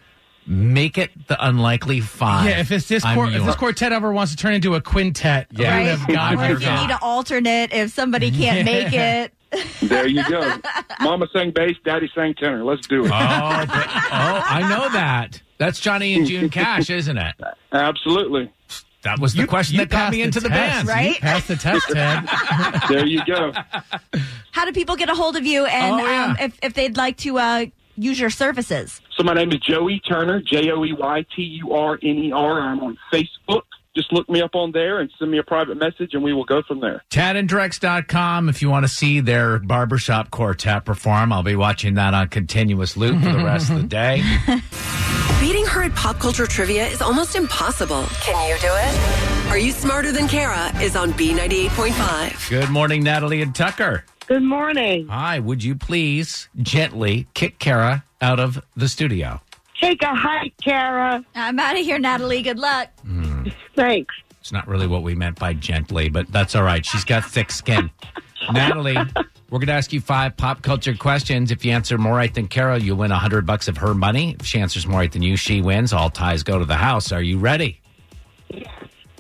Make 0.46 0.98
it 0.98 1.12
the 1.28 1.38
unlikely 1.46 2.02
five. 2.02 2.46
Yeah, 2.50 2.60
if 2.60 2.72
it's 2.72 2.88
this 2.88 3.06
I'm 3.06 3.18
if 3.34 3.46
this 3.46 3.56
quartet 3.56 3.94
ever 3.94 4.12
wants 4.12 4.32
to 4.34 4.38
turn 4.38 4.54
into 4.54 4.76
a 4.76 4.82
quintet, 4.82 5.48
Yeah. 5.52 5.78
we 5.78 5.84
Right? 5.88 5.98
have 5.98 6.08
got 6.08 6.36
Or 6.36 6.44
if 6.56 6.62
you 6.62 6.70
need 6.72 6.92
an 6.92 6.98
alternate, 7.02 7.72
if 7.74 7.92
somebody 7.92 8.30
can't 8.32 8.66
make 8.66 8.92
it. 8.94 9.34
There 9.84 10.08
you 10.08 10.28
go. 10.28 10.56
Mama 11.00 11.28
sang 11.32 11.52
bass, 11.52 11.76
Daddy 11.86 12.10
sang 12.16 12.34
tenor. 12.34 12.64
Let's 12.64 12.88
do 12.88 13.06
it. 13.06 13.08
Oh, 13.08 13.10
but- 13.10 13.88
oh, 13.88 14.44
I 14.50 14.66
know 14.68 14.90
that. 14.90 15.42
That's 15.60 15.80
Johnny 15.80 16.16
and 16.16 16.26
June 16.26 16.50
Cash, 16.50 16.90
isn't 16.90 17.18
it? 17.18 17.36
Absolutely. 17.72 18.52
That 19.04 19.20
was 19.20 19.34
the 19.36 19.46
question 19.46 19.78
that 19.78 19.90
got 19.90 20.12
me 20.12 20.24
into 20.24 20.40
the, 20.40 20.50
test. 20.50 20.88
band. 20.88 20.88
right? 20.88 21.14
You 21.16 21.20
passed 21.22 21.48
the 21.50 21.56
test, 21.56 21.88
Ted. 21.90 22.28
There 22.90 23.06
you 23.06 23.24
go. 23.26 23.54
How 24.52 24.66
do 24.66 24.72
people 24.72 24.96
get 24.96 25.10
a 25.10 25.14
hold 25.16 25.36
of 25.36 25.46
you 25.46 25.66
and 25.66 25.96
Oh, 26.02 26.06
yeah. 26.06 26.26
um, 26.32 26.38
if, 26.40 26.58
if 26.64 26.74
they'd 26.74 26.98
like 26.98 27.18
to 27.18 27.38
uh, 27.38 27.66
use 27.96 28.20
your 28.20 28.30
services? 28.30 29.02
So 29.16 29.24
my 29.24 29.34
name 29.34 29.52
is 29.52 29.60
Joey 29.60 30.00
Turner, 30.00 30.42
J 30.42 30.72
O 30.72 30.84
E 30.84 30.94
Y 30.94 31.26
T 31.36 31.42
U 31.64 31.74
R 31.74 32.00
N 32.02 32.18
E 32.18 32.32
R. 32.32 32.62
I'm 32.62 32.80
on 32.80 32.98
Facebook. 33.12 33.64
Just 33.96 34.12
look 34.12 34.28
me 34.28 34.42
up 34.42 34.56
on 34.56 34.72
there 34.72 35.00
and 35.00 35.12
send 35.20 35.30
me 35.30 35.38
a 35.38 35.44
private 35.44 35.78
message, 35.78 36.16
and 36.16 36.24
we 36.24 36.34
will 36.34 36.46
go 36.46 36.64
from 36.64 36.80
there. 36.80 37.04
TadandDrex.com 37.12 38.50
if 38.50 38.60
you 38.64 38.70
want 38.70 38.86
to 38.86 38.88
see 38.88 39.20
their 39.20 39.60
barbershop 39.60 40.32
quartet 40.32 40.84
perform. 40.84 41.32
I'll 41.32 41.44
be 41.44 41.56
watching 41.56 41.94
that 41.96 42.16
on 42.16 42.30
continuous 42.30 42.98
loop 42.98 43.22
for 43.22 43.32
the 43.32 43.44
rest 43.44 43.70
of 43.70 43.78
the 43.80 43.88
day. 43.88 44.24
Beating 45.40 45.66
her 45.66 45.84
at 45.84 45.94
pop 45.94 46.18
culture 46.18 46.48
trivia 46.48 46.88
is 46.88 47.02
almost 47.04 47.36
impossible. 47.36 48.04
Can 48.22 48.50
you 48.50 48.58
do 48.62 48.72
it? 48.72 49.50
Are 49.50 49.58
You 49.58 49.72
Smarter 49.72 50.12
Than 50.12 50.28
Kara 50.28 50.72
is 50.82 50.96
on 50.96 51.14
B98.5. 51.14 52.50
Good 52.50 52.70
morning, 52.70 53.04
Natalie 53.04 53.44
and 53.44 53.54
Tucker. 53.54 54.06
Good 54.28 54.44
morning. 54.44 55.08
Hi, 55.08 55.40
would 55.40 55.64
you 55.64 55.76
please 55.76 56.48
gently 56.62 57.28
kick 57.34 57.60
Kara 57.60 58.06
out 58.22 58.40
of 58.40 58.64
the 58.76 58.88
studio? 58.88 59.42
Take 59.80 60.02
a 60.02 60.16
hike, 60.16 60.54
Kara. 60.64 61.24
I'm 61.36 61.60
out 61.60 61.78
of 61.78 61.86
here, 61.86 62.00
Natalie. 62.00 62.42
Good 62.42 62.58
luck. 62.58 62.88
Hmm. 63.02 63.48
Thanks. 63.76 64.16
It's 64.40 64.52
not 64.52 64.68
really 64.68 64.88
what 64.88 65.04
we 65.04 65.14
meant 65.14 65.40
by 65.40 65.54
gently, 65.54 66.10
but 66.10 66.32
that's 66.32 66.56
all 66.56 66.64
right. 66.64 66.86
She's 66.86 67.04
got 67.04 67.26
thick 67.26 67.52
skin. 67.52 67.90
Natalie, 68.54 68.96
we're 69.50 69.60
going 69.60 69.68
to 69.68 69.74
ask 69.74 69.92
you 69.92 70.00
five 70.02 70.38
pop 70.38 70.62
culture 70.62 70.94
questions. 70.94 71.52
If 71.52 71.66
you 71.66 71.72
answer 71.72 71.98
more 71.98 72.16
right 72.16 72.34
than 72.34 72.48
Kara, 72.48 72.80
you'll 72.80 72.98
win 72.98 73.12
a 73.12 73.18
hundred 73.18 73.46
bucks 73.46 73.68
of 73.68 73.78
her 73.78 73.94
money. 73.94 74.36
If 74.40 74.46
she 74.46 74.60
answers 74.60 74.88
more 74.88 75.00
right 75.00 75.12
than 75.12 75.22
you, 75.22 75.36
she 75.36 75.62
wins. 75.62 75.92
All 75.94 76.10
ties 76.10 76.44
go 76.44 76.60
to 76.60 76.66
the 76.66 76.76
house. 76.76 77.12
Are 77.12 77.22
you 77.22 77.40
ready? 77.40 77.82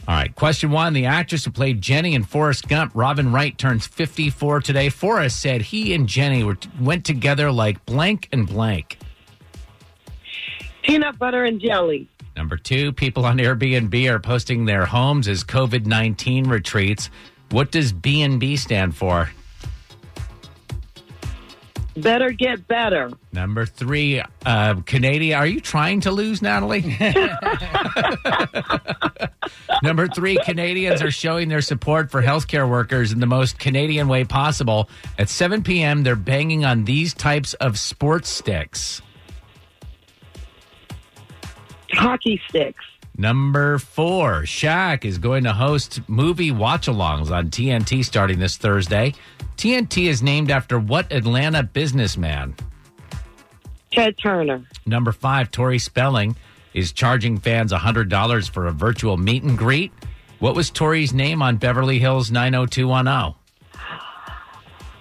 All 0.05 0.15
right. 0.15 0.35
Question 0.35 0.71
one 0.71 0.93
The 0.93 1.05
actress 1.05 1.45
who 1.45 1.51
played 1.51 1.81
Jenny 1.81 2.13
in 2.13 2.23
Forrest 2.23 2.67
Gump, 2.67 2.91
Robin 2.93 3.31
Wright, 3.31 3.57
turns 3.57 3.87
54 3.87 4.61
today. 4.61 4.89
Forrest 4.89 5.39
said 5.39 5.61
he 5.61 5.93
and 5.93 6.07
Jenny 6.07 6.43
were, 6.43 6.57
went 6.79 7.05
together 7.05 7.51
like 7.51 7.85
blank 7.85 8.27
and 8.31 8.47
blank. 8.47 8.97
Peanut 10.81 11.17
butter 11.17 11.45
and 11.45 11.61
jelly. 11.61 12.09
Number 12.35 12.57
two, 12.57 12.91
people 12.91 13.25
on 13.25 13.37
Airbnb 13.37 14.09
are 14.09 14.19
posting 14.19 14.65
their 14.65 14.85
homes 14.85 15.27
as 15.27 15.43
COVID 15.43 15.85
19 15.85 16.47
retreats. 16.47 17.09
What 17.51 17.71
does 17.71 17.93
B&B 17.93 18.57
stand 18.57 18.95
for? 18.95 19.29
Better 21.95 22.31
get 22.31 22.67
better. 22.67 23.11
Number 23.31 23.65
three, 23.65 24.21
uh, 24.45 24.75
Canadian. 24.85 25.37
Are 25.37 25.45
you 25.45 25.61
trying 25.61 26.01
to 26.01 26.11
lose, 26.11 26.41
Natalie? 26.41 26.81
Number 29.83 30.07
three, 30.07 30.37
Canadians 30.43 31.01
are 31.03 31.11
showing 31.11 31.49
their 31.49 31.61
support 31.61 32.09
for 32.09 32.23
healthcare 32.23 32.67
workers 32.67 33.11
in 33.11 33.19
the 33.19 33.27
most 33.27 33.59
Canadian 33.59 34.07
way 34.07 34.23
possible. 34.23 34.89
At 35.19 35.29
7 35.29 35.61
p.m., 35.61 36.03
they're 36.03 36.15
banging 36.15 36.65
on 36.65 36.85
these 36.85 37.13
types 37.13 37.53
of 37.55 37.77
sports 37.77 38.29
sticks. 38.29 39.01
Hockey 41.91 42.41
sticks. 42.49 42.83
Number 43.15 43.77
four, 43.77 44.41
Shaq 44.41 45.05
is 45.05 45.19
going 45.19 45.43
to 45.43 45.53
host 45.53 46.01
movie 46.07 46.49
watch 46.49 46.87
alongs 46.87 47.29
on 47.29 47.51
TNT 47.51 48.03
starting 48.03 48.39
this 48.39 48.57
Thursday. 48.57 49.13
TNT 49.57 50.07
is 50.07 50.21
named 50.21 50.51
after 50.51 50.79
what 50.79 51.11
Atlanta 51.11 51.63
businessman? 51.63 52.55
Ted 53.91 54.17
Turner. 54.17 54.63
Number 54.85 55.11
five, 55.11 55.51
Tori 55.51 55.79
Spelling 55.79 56.35
is 56.73 56.91
charging 56.91 57.37
fans 57.37 57.71
$100 57.71 58.49
for 58.49 58.67
a 58.67 58.71
virtual 58.71 59.17
meet 59.17 59.43
and 59.43 59.57
greet. 59.57 59.91
What 60.39 60.55
was 60.55 60.69
Tori's 60.69 61.13
name 61.13 61.41
on 61.41 61.57
Beverly 61.57 61.99
Hills 61.99 62.31
90210? 62.31 63.35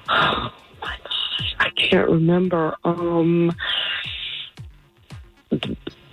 I 0.08 1.70
can't 1.76 2.08
remember. 2.08 2.76
Um, 2.84 3.52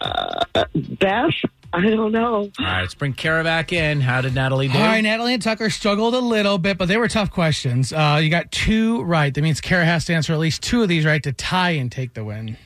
uh, 0.02 0.46
Beth. 0.74 1.34
I 1.72 1.82
don't 1.82 2.12
know. 2.12 2.36
All 2.36 2.52
right, 2.60 2.82
let's 2.82 2.96
bring 2.96 3.14
Kara 3.14 3.44
back 3.44 3.72
in. 3.72 4.02
How 4.02 4.22
did 4.22 4.34
Natalie 4.34 4.68
do? 4.68 4.78
All 4.78 4.86
right, 4.86 5.02
Natalie 5.02 5.34
and 5.36 5.42
Tucker 5.44 5.70
struggled 5.70 6.16
a 6.16 6.20
little 6.20 6.58
bit, 6.58 6.78
but 6.78 6.88
they 6.88 6.98
were 6.98 7.08
tough 7.08 7.32
questions. 7.32 7.94
Uh, 7.94 8.20
you 8.22 8.30
got 8.30 8.52
two 8.52 9.04
right. 9.04 9.34
That 9.34 9.42
means 9.42 9.62
Kara 9.62 9.86
has 9.86 10.06
to 10.06 10.14
answer 10.14 10.34
at 10.34 10.40
least 10.40 10.64
two 10.64 10.82
of 10.82 10.90
these 10.90 11.06
right 11.06 11.22
to 11.24 11.32
tie 11.32 11.72
and 11.72 11.92
take 11.92 12.16
the 12.16 12.24
win. 12.24 12.58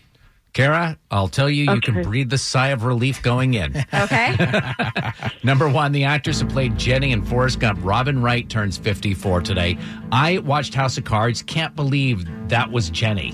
Kara, 0.53 0.99
I'll 1.09 1.27
tell 1.27 1.49
you, 1.49 1.73
you 1.73 1.81
can 1.81 2.03
breathe 2.03 2.29
the 2.29 2.37
sigh 2.37 2.67
of 2.67 2.83
relief 2.83 3.21
going 3.23 3.55
in. 3.55 3.73
Okay. 3.93 4.35
Number 5.43 5.67
one, 5.67 5.91
the 5.91 6.03
actress 6.03 6.41
who 6.41 6.47
played 6.47 6.77
Jenny 6.77 7.11
in 7.11 7.23
Forrest 7.23 7.59
Gump, 7.59 7.79
Robin 7.81 8.21
Wright, 8.21 8.47
turns 8.49 8.77
54 8.77 9.41
today. 9.41 9.77
I 10.11 10.39
watched 10.39 10.73
House 10.73 10.97
of 10.97 11.05
Cards. 11.05 11.41
Can't 11.41 11.75
believe 11.75 12.27
that 12.53 12.71
was 12.71 12.91
Jenny. 12.91 13.31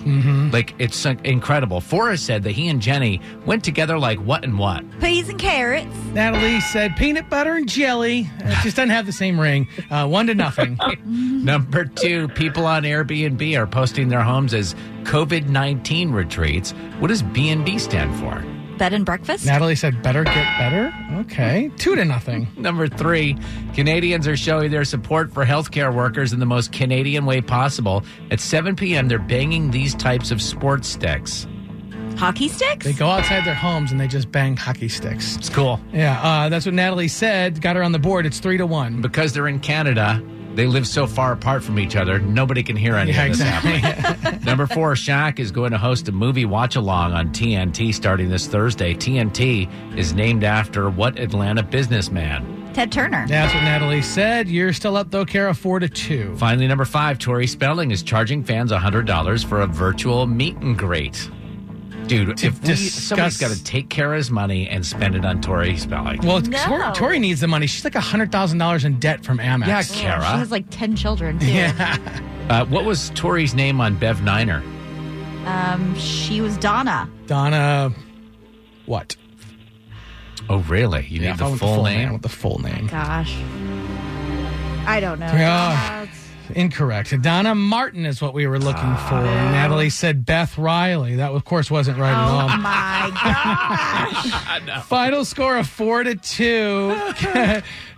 Like, 0.50 0.74
it's 0.80 1.06
uh, 1.06 1.14
incredible. 1.26 1.82
Forrest 1.82 2.26
said 2.26 2.44
that 2.44 2.52
he 2.52 2.70
and 2.70 2.82
Jenny 2.82 3.20
went 3.46 3.66
together 3.66 4.00
like 4.00 4.18
what 4.20 4.46
and 4.46 4.58
what. 4.58 4.86
Peas 5.02 5.28
and 5.28 5.38
carrots. 5.38 5.94
Natalie 6.14 6.62
said 6.62 6.96
peanut 6.96 7.30
butter 7.30 7.56
and 7.56 7.68
jelly. 7.68 8.30
It 8.40 8.64
just 8.64 8.78
doesn't 8.78 8.92
have 8.92 9.06
the 9.06 9.12
same 9.12 9.38
ring. 9.38 9.68
Uh, 9.92 10.08
one 10.08 10.28
to 10.28 10.36
nothing. 10.36 10.80
Number 11.06 11.84
two, 11.84 12.30
people 12.30 12.66
on 12.66 12.84
Airbnb 12.84 13.58
are 13.58 13.68
posting 13.68 14.08
their 14.08 14.24
homes 14.24 14.54
as 14.54 14.74
COVID 15.04 15.50
19 15.50 16.12
retreats. 16.12 16.72
What 17.00 17.10
does 17.10 17.22
B&B 17.22 17.78
stand 17.78 18.18
for? 18.22 18.59
Bed 18.80 18.94
and 18.94 19.06
breakfast. 19.06 19.46
Natalie 19.46 19.76
said 19.76 20.02
better 20.02 20.24
get 20.24 20.58
better. 20.58 20.94
Okay, 21.20 21.70
two 21.78 21.96
to 21.96 22.06
nothing. 22.06 22.48
Number 22.58 22.88
three, 22.88 23.38
Canadians 23.76 24.28
are 24.28 24.38
showing 24.38 24.72
their 24.72 24.86
support 24.86 25.34
for 25.34 25.46
healthcare 25.46 25.94
workers 25.94 26.34
in 26.34 26.40
the 26.40 26.46
most 26.46 26.72
Canadian 26.72 27.26
way 27.26 27.42
possible. 27.42 28.04
At 28.32 28.40
7 28.40 28.76
p.m., 28.78 29.10
they're 29.10 29.20
banging 29.20 29.70
these 29.70 29.94
types 29.94 30.32
of 30.32 30.42
sports 30.42 30.88
sticks. 30.88 31.46
Hockey 32.18 32.48
sticks. 32.48 32.86
They 32.86 32.94
go 32.94 33.08
outside 33.10 33.46
their 33.46 33.54
homes 33.54 33.92
and 33.92 34.00
they 34.00 34.08
just 34.08 34.32
bang 34.32 34.56
hockey 34.58 34.90
sticks. 34.90 35.36
It's 35.36 35.50
cool. 35.50 35.80
Yeah, 35.94 36.20
uh, 36.22 36.50
that's 36.50 36.66
what 36.66 36.74
Natalie 36.76 37.08
said. 37.08 37.62
Got 37.62 37.76
her 37.76 37.84
on 37.84 37.92
the 37.92 38.00
board. 38.00 38.26
It's 38.26 38.40
three 38.40 38.58
to 38.58 38.66
one. 38.66 39.02
Because 39.02 39.34
they're 39.34 39.48
in 39.48 39.60
Canada, 39.60 40.22
they 40.60 40.68
live 40.68 40.86
so 40.86 41.08
far 41.08 41.32
apart 41.32 41.64
from 41.64 41.80
each 41.80 41.96
other, 41.96 42.20
nobody 42.20 42.62
can 42.62 42.76
hear 42.76 42.96
any 42.96 43.12
Yeah, 43.14 43.24
of 43.24 43.30
this 43.30 43.40
exactly. 43.40 43.78
happening. 43.80 44.42
Number 44.44 44.68
four, 44.68 44.94
Shaq 44.94 45.40
is 45.40 45.52
going 45.52 45.72
to 45.72 45.78
host 45.78 46.10
a 46.10 46.12
movie 46.12 46.44
watch 46.44 46.76
along 46.76 47.14
on 47.14 47.30
TNT 47.30 47.94
starting 47.94 48.28
this 48.30 48.46
Thursday. 48.46 48.94
TNT 48.94 49.70
is 49.98 50.14
named 50.14 50.44
after 50.44 50.90
what 50.90 51.18
Atlanta 51.18 51.64
businessman? 51.64 52.72
Ted 52.74 52.92
Turner. 52.92 53.26
That's 53.28 53.54
what 53.54 53.64
Natalie 53.64 54.02
said. 54.02 54.48
You're 54.50 54.74
still 54.74 54.98
up 54.98 55.10
though, 55.12 55.26
Kara, 55.26 55.54
four 55.54 55.80
to 55.80 55.88
two. 55.88 56.36
Finally, 56.36 56.68
number 56.68 56.86
five, 56.86 57.18
Tori 57.20 57.48
Spelling 57.48 57.92
is 57.92 58.04
charging 58.04 58.44
fans 58.44 58.72
$100 58.72 59.46
for 59.46 59.62
a 59.62 59.68
virtual 59.68 60.28
meet 60.28 60.56
and 60.58 60.78
greet. 60.78 61.30
Dude, 62.10 62.44
if 62.44 62.62
we, 62.64 62.76
somebody's 62.76 63.38
got 63.38 63.52
to 63.52 63.64
take 63.64 63.90
Kara's 63.90 64.32
money 64.32 64.68
and 64.68 64.86
spend 64.86 65.16
it 65.16 65.24
on 65.24 65.42
Tori 65.42 65.78
Spelling. 65.78 66.20
Well, 66.24 66.42
No. 66.42 66.58
Tori, 66.66 66.94
Tori 66.94 67.20
needs 67.20 67.40
the 67.42 67.48
money. 67.48 67.68
She's 67.68 67.84
like 67.84 67.94
hundred 67.94 68.32
thousand 68.32 68.58
dollars 68.58 68.84
in 68.84 69.00
debt 69.00 69.24
from 69.24 69.38
Amex. 69.38 69.68
Yeah, 69.68 69.84
Kara. 69.84 70.22
She 70.22 70.38
has 70.40 70.52
like 70.52 70.66
10 70.72 70.96
children, 70.96 71.38
too. 71.40 71.46
Yeah. 71.52 71.98
Uh, 72.50 72.66
what 72.66 72.84
was 72.84 73.12
Tori's 73.12 73.54
name 73.54 73.80
on 73.80 73.96
Bev 73.96 74.24
Niner? 74.24 74.64
Um, 75.46 75.96
she 76.00 76.42
was 76.42 76.58
Donna. 76.58 77.08
Donna. 77.28 77.94
What? 78.88 79.16
Oh, 80.50 80.60
really? 80.62 81.06
You 81.06 81.22
Yeah, 81.22 81.34
need 81.34 81.34
I 81.34 81.36
the 81.38 81.44
want 81.46 81.60
full, 81.60 81.86
I 81.86 81.96
name? 81.96 82.10
want 82.10 82.22
the 82.24 82.30
full 82.30 82.60
name. 82.60 82.88
Gosh. 82.88 83.36
I 84.88 85.00
don't 85.00 85.20
know. 85.20 85.28
Yeah. 85.28 85.99
Incorrect. 86.56 87.22
Donna 87.22 87.56
Martin 87.56 88.06
is 88.06 88.22
what 88.22 88.34
we 88.34 88.48
were 88.48 88.60
looking 88.60 88.96
for. 89.08 89.22
Natalie 89.22 89.90
said 89.90 90.26
Beth 90.26 90.58
Riley. 90.58 91.16
That, 91.16 91.32
of 91.32 91.46
course, 91.46 91.70
wasn't 91.70 91.98
right 91.98 92.12
Oh 92.12 92.16
at 92.16 92.28
all. 92.28 92.50
Oh 92.50 92.58
my 92.58 93.12
gosh. 94.64 94.84
Final 94.86 95.26
score 95.26 95.58
of 95.58 95.68
four 95.68 96.04
to 96.04 96.16
two. 96.16 96.96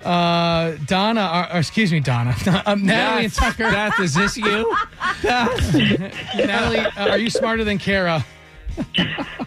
uh, 0.06 0.76
Donna, 0.86 1.48
or, 1.52 1.56
or 1.56 1.60
excuse 1.60 1.92
me, 1.92 2.00
Donna. 2.00 2.36
um, 2.66 2.86
Natalie 2.86 3.26
and 3.26 3.34
Tucker. 3.34 3.70
Beth, 3.72 4.00
is 4.00 4.14
this 4.14 4.38
you? 4.38 4.76
Natalie, 5.24 6.80
uh, 6.80 7.10
are 7.10 7.18
you 7.18 7.30
smarter 7.30 7.64
than 7.64 7.78
Kara? 7.78 8.26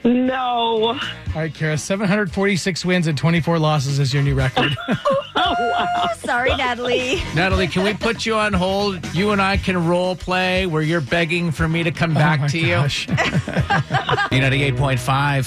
No. 0.05 0.89
All 0.89 1.01
right, 1.35 1.53
Kara, 1.55 1.79
746 1.79 2.85
wins 2.85 3.07
and 3.07 3.17
24 3.17 3.59
losses 3.59 3.99
is 3.99 4.13
your 4.13 4.23
new 4.23 4.35
record. 4.35 4.77
Oh, 5.47 5.55
wow. 5.59 6.07
Sorry, 6.17 6.57
Natalie. 6.57 7.21
Natalie, 7.35 7.67
can 7.67 7.83
we 7.85 7.93
put 7.93 8.25
you 8.25 8.35
on 8.37 8.55
hold? 8.55 9.05
You 9.15 9.33
and 9.33 9.43
I 9.43 9.59
can 9.59 9.87
role 9.87 10.17
play 10.17 10.65
where 10.65 10.81
you're 10.81 11.03
begging 11.03 11.51
for 11.51 11.69
me 11.69 11.83
to 11.83 11.91
come 11.91 12.13
oh 12.13 12.15
back 12.15 12.39
oh 12.39 12.43
my 12.43 12.49
to 12.49 12.59
you. 12.59 12.67
gosh. 12.77 13.07
B98.5, 13.09 14.97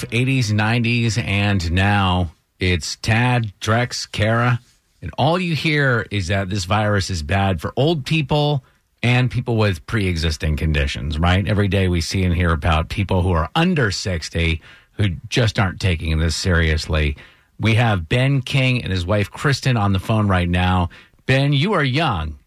80s, 0.10 0.52
90s, 0.52 1.24
and 1.24 1.72
now 1.72 2.30
it's 2.60 2.98
Tad, 2.98 3.54
Drex, 3.60 4.12
Kara. 4.12 4.60
And 5.02 5.12
all 5.18 5.40
you 5.40 5.56
hear 5.56 6.06
is 6.12 6.28
that 6.28 6.50
this 6.50 6.66
virus 6.66 7.10
is 7.10 7.24
bad 7.24 7.60
for 7.60 7.74
old 7.76 8.06
people 8.06 8.64
and 9.08 9.32
people 9.32 9.56
with 9.56 9.86
pre 9.88 10.06
existing 10.06 10.58
conditions, 10.58 11.18
right? 11.18 11.48
Every 11.48 11.70
day 11.70 11.88
we 11.88 12.02
see 12.02 12.26
and 12.26 12.36
hear 12.36 12.52
about 12.52 12.90
people 12.90 13.22
who 13.22 13.32
are 13.32 13.50
under 13.56 13.90
60 13.90 14.62
who 14.94 15.10
just 15.30 15.58
aren't 15.58 15.80
taking 15.80 16.20
this 16.20 16.36
seriously. 16.36 17.16
We 17.58 17.76
have 17.76 18.10
Ben 18.10 18.42
King 18.42 18.84
and 18.84 18.92
his 18.92 19.06
wife 19.06 19.32
Kristen 19.32 19.78
on 19.78 19.94
the 19.94 20.00
phone 20.00 20.28
right 20.28 20.50
now. 20.50 20.90
Ben, 21.26 21.54
you 21.54 21.72
are 21.72 21.86
young, 21.86 22.38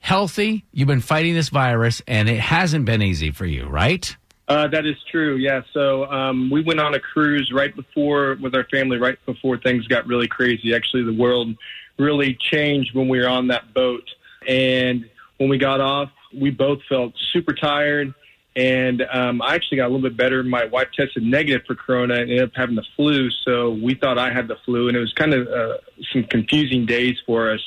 healthy. 0.00 0.64
You've 0.72 0.88
been 0.88 1.00
fighting 1.00 1.34
this 1.34 1.50
virus, 1.50 2.02
and 2.08 2.28
it 2.28 2.40
hasn't 2.40 2.84
been 2.84 3.00
easy 3.00 3.30
for 3.30 3.46
you, 3.46 3.66
right? 3.66 4.16
Uh, 4.48 4.66
that 4.66 4.86
is 4.86 4.96
true. 5.08 5.36
Yeah. 5.36 5.60
So 5.72 6.06
um, 6.06 6.50
we 6.50 6.64
went 6.64 6.80
on 6.80 6.94
a 6.94 7.00
cruise 7.00 7.52
right 7.54 7.74
before 7.76 8.38
with 8.40 8.56
our 8.56 8.64
family, 8.64 8.98
right 8.98 9.18
before 9.24 9.56
things 9.56 9.86
got 9.86 10.04
really 10.08 10.26
crazy. 10.26 10.74
Actually, 10.74 11.04
the 11.04 11.14
world 11.14 11.54
really 11.96 12.34
changed 12.34 12.92
when 12.92 13.06
we 13.06 13.20
were 13.20 13.28
on 13.28 13.46
that 13.48 13.72
boat. 13.72 14.08
And 14.48 15.08
when 15.38 15.48
we 15.48 15.58
got 15.58 15.80
off, 15.80 16.10
we 16.34 16.50
both 16.50 16.80
felt 16.88 17.14
super 17.32 17.54
tired. 17.54 18.14
And 18.54 19.02
um, 19.12 19.40
I 19.40 19.54
actually 19.54 19.76
got 19.76 19.84
a 19.84 19.90
little 19.92 20.02
bit 20.02 20.16
better. 20.16 20.42
My 20.42 20.64
wife 20.64 20.88
tested 20.92 21.22
negative 21.22 21.64
for 21.66 21.76
corona 21.76 22.14
and 22.14 22.22
ended 22.22 22.42
up 22.42 22.50
having 22.56 22.74
the 22.74 22.84
flu. 22.96 23.30
So 23.30 23.70
we 23.70 23.94
thought 23.94 24.18
I 24.18 24.32
had 24.32 24.48
the 24.48 24.56
flu, 24.64 24.88
and 24.88 24.96
it 24.96 25.00
was 25.00 25.12
kind 25.12 25.32
of 25.32 25.46
uh, 25.46 25.78
some 26.12 26.24
confusing 26.24 26.84
days 26.84 27.16
for 27.24 27.52
us. 27.52 27.60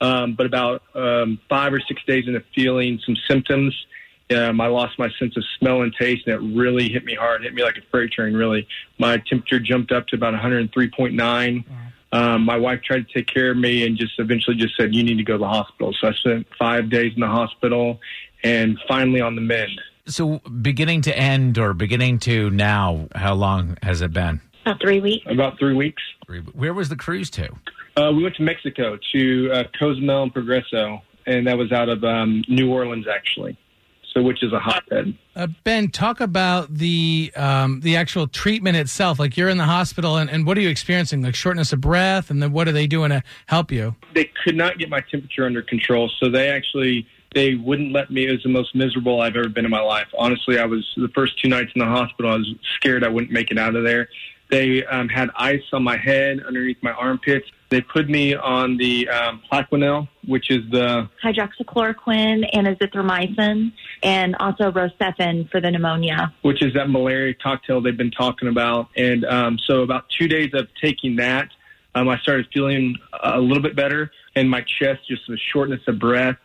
Um, 0.00 0.34
but 0.34 0.44
about 0.44 0.82
um, 0.94 1.40
five 1.48 1.72
or 1.72 1.80
six 1.80 2.02
days 2.04 2.24
into 2.26 2.42
feeling 2.54 3.00
some 3.06 3.16
symptoms, 3.26 3.74
um, 4.30 4.60
I 4.60 4.66
lost 4.66 4.98
my 4.98 5.08
sense 5.18 5.38
of 5.38 5.44
smell 5.58 5.82
and 5.82 5.94
taste, 5.94 6.26
and 6.26 6.34
it 6.34 6.56
really 6.56 6.90
hit 6.90 7.04
me 7.04 7.14
hard. 7.14 7.42
Hit 7.42 7.54
me 7.54 7.62
like 7.62 7.78
a 7.78 7.82
freight 7.90 8.12
train. 8.12 8.34
Really, 8.34 8.68
my 8.98 9.16
temperature 9.18 9.60
jumped 9.60 9.90
up 9.90 10.06
to 10.08 10.16
about 10.16 10.34
103.9. 10.34 11.64
Um, 12.12 12.44
my 12.44 12.56
wife 12.56 12.80
tried 12.82 13.06
to 13.08 13.14
take 13.14 13.26
care 13.26 13.50
of 13.50 13.56
me, 13.56 13.84
and 13.86 13.96
just 13.96 14.18
eventually 14.18 14.56
just 14.56 14.76
said, 14.76 14.94
"You 14.94 15.02
need 15.02 15.18
to 15.18 15.24
go 15.24 15.34
to 15.34 15.38
the 15.38 15.48
hospital." 15.48 15.94
So 16.00 16.08
I 16.08 16.12
spent 16.12 16.46
five 16.58 16.88
days 16.88 17.12
in 17.14 17.20
the 17.20 17.26
hospital, 17.26 18.00
and 18.42 18.78
finally 18.88 19.20
on 19.20 19.34
the 19.34 19.40
mend. 19.40 19.80
So, 20.06 20.38
beginning 20.38 21.02
to 21.02 21.18
end 21.18 21.58
or 21.58 21.74
beginning 21.74 22.20
to 22.20 22.48
now, 22.50 23.08
how 23.14 23.34
long 23.34 23.76
has 23.82 24.02
it 24.02 24.12
been? 24.12 24.40
About 24.64 24.80
three 24.80 25.00
weeks. 25.00 25.26
About 25.28 25.58
three 25.58 25.74
weeks. 25.74 26.02
Where 26.54 26.72
was 26.72 26.88
the 26.88 26.96
cruise 26.96 27.28
to? 27.30 27.48
Uh, 27.96 28.12
we 28.14 28.22
went 28.22 28.36
to 28.36 28.42
Mexico 28.42 28.98
to 29.12 29.50
uh, 29.52 29.64
Cozumel 29.78 30.24
and 30.24 30.34
Progreso, 30.34 31.00
and 31.26 31.46
that 31.46 31.58
was 31.58 31.72
out 31.72 31.88
of 31.88 32.04
um, 32.04 32.44
New 32.48 32.70
Orleans, 32.72 33.06
actually. 33.08 33.58
So, 34.16 34.22
which 34.22 34.42
is 34.42 34.50
a 34.50 34.58
hotbed. 34.58 35.14
Uh, 35.34 35.48
ben, 35.62 35.90
talk 35.90 36.22
about 36.22 36.72
the 36.72 37.30
um, 37.36 37.80
the 37.80 37.96
actual 37.96 38.26
treatment 38.26 38.74
itself. 38.74 39.18
Like 39.18 39.36
you're 39.36 39.50
in 39.50 39.58
the 39.58 39.64
hospital, 39.64 40.16
and, 40.16 40.30
and 40.30 40.46
what 40.46 40.56
are 40.56 40.62
you 40.62 40.70
experiencing? 40.70 41.20
Like 41.20 41.34
shortness 41.34 41.70
of 41.74 41.82
breath, 41.82 42.30
and 42.30 42.42
then 42.42 42.50
what 42.50 42.66
are 42.66 42.72
they 42.72 42.86
doing 42.86 43.10
to 43.10 43.22
help 43.44 43.70
you? 43.70 43.94
They 44.14 44.30
could 44.42 44.56
not 44.56 44.78
get 44.78 44.88
my 44.88 45.00
temperature 45.10 45.44
under 45.44 45.60
control, 45.60 46.10
so 46.18 46.30
they 46.30 46.48
actually 46.48 47.06
they 47.34 47.56
wouldn't 47.56 47.92
let 47.92 48.10
me. 48.10 48.26
It 48.26 48.30
was 48.30 48.42
the 48.42 48.48
most 48.48 48.74
miserable 48.74 49.20
I've 49.20 49.36
ever 49.36 49.50
been 49.50 49.66
in 49.66 49.70
my 49.70 49.82
life. 49.82 50.06
Honestly, 50.16 50.58
I 50.58 50.64
was 50.64 50.90
the 50.96 51.10
first 51.14 51.38
two 51.38 51.50
nights 51.50 51.72
in 51.74 51.80
the 51.80 51.84
hospital. 51.84 52.32
I 52.32 52.36
was 52.36 52.54
scared 52.76 53.04
I 53.04 53.08
wouldn't 53.08 53.32
make 53.32 53.50
it 53.50 53.58
out 53.58 53.76
of 53.76 53.84
there. 53.84 54.08
They 54.50 54.84
um, 54.86 55.08
had 55.08 55.28
ice 55.36 55.62
on 55.72 55.82
my 55.82 55.96
head, 55.96 56.42
underneath 56.46 56.78
my 56.82 56.92
armpits. 56.92 57.48
They 57.68 57.80
put 57.80 58.08
me 58.08 58.34
on 58.34 58.76
the 58.76 59.08
um, 59.08 59.42
Plaquenil, 59.50 60.08
which 60.26 60.50
is 60.50 60.62
the 60.70 61.08
hydroxychloroquine 61.22 62.48
and 62.52 62.66
azithromycin, 62.68 63.72
and 64.02 64.36
also 64.36 64.70
Rocephin 64.70 65.50
for 65.50 65.60
the 65.60 65.70
pneumonia. 65.70 66.32
which 66.42 66.62
is 66.62 66.74
that 66.74 66.90
malaria 66.90 67.34
cocktail 67.34 67.80
they've 67.80 67.96
been 67.96 68.10
talking 68.10 68.48
about. 68.48 68.88
And 68.96 69.24
um, 69.24 69.58
so, 69.58 69.82
about 69.82 70.08
two 70.08 70.28
days 70.28 70.50
of 70.54 70.68
taking 70.80 71.16
that, 71.16 71.48
um, 71.94 72.08
I 72.08 72.18
started 72.18 72.46
feeling 72.52 72.96
a 73.22 73.40
little 73.40 73.62
bit 73.62 73.74
better, 73.74 74.10
and 74.34 74.50
my 74.50 74.60
chest 74.60 75.08
just 75.08 75.22
the 75.28 75.38
shortness 75.52 75.80
of 75.86 75.98
breath, 75.98 76.36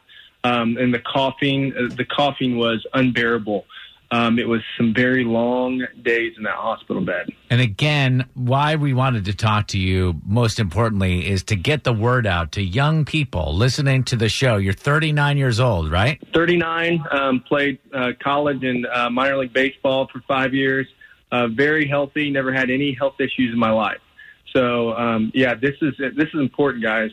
um, 0.43 0.77
and 0.77 0.93
the 0.93 0.99
coughing. 0.99 1.73
Uh, 1.77 1.93
the 1.93 2.05
coughing 2.05 2.57
was 2.57 2.85
unbearable. 2.93 3.65
Um, 4.13 4.39
it 4.39 4.47
was 4.47 4.61
some 4.77 4.93
very 4.93 5.23
long 5.23 5.85
days 6.01 6.33
in 6.35 6.43
that 6.43 6.55
hospital 6.55 7.01
bed. 7.01 7.29
And 7.49 7.61
again, 7.61 8.27
why 8.33 8.75
we 8.75 8.93
wanted 8.93 9.23
to 9.25 9.33
talk 9.33 9.67
to 9.67 9.79
you, 9.79 10.19
most 10.25 10.59
importantly, 10.59 11.29
is 11.29 11.43
to 11.43 11.55
get 11.55 11.85
the 11.85 11.93
word 11.93 12.27
out 12.27 12.51
to 12.53 12.61
young 12.61 13.05
people 13.05 13.55
listening 13.55 14.03
to 14.05 14.17
the 14.17 14.27
show. 14.27 14.57
You're 14.57 14.73
39 14.73 15.37
years 15.37 15.61
old, 15.61 15.89
right? 15.89 16.21
39, 16.33 17.05
um, 17.09 17.39
played 17.47 17.79
uh, 17.93 18.11
college 18.21 18.65
and 18.65 18.85
uh, 18.85 19.09
minor 19.09 19.37
league 19.37 19.53
baseball 19.53 20.09
for 20.11 20.21
five 20.27 20.53
years. 20.53 20.87
Uh, 21.31 21.47
very 21.47 21.87
healthy, 21.87 22.29
never 22.29 22.51
had 22.51 22.69
any 22.69 22.93
health 22.93 23.15
issues 23.19 23.53
in 23.53 23.57
my 23.59 23.71
life. 23.71 24.01
So 24.53 24.93
um, 24.93 25.31
yeah, 25.33 25.55
this 25.55 25.75
is 25.81 25.93
this 25.97 26.27
is 26.33 26.39
important, 26.39 26.83
guys. 26.83 27.11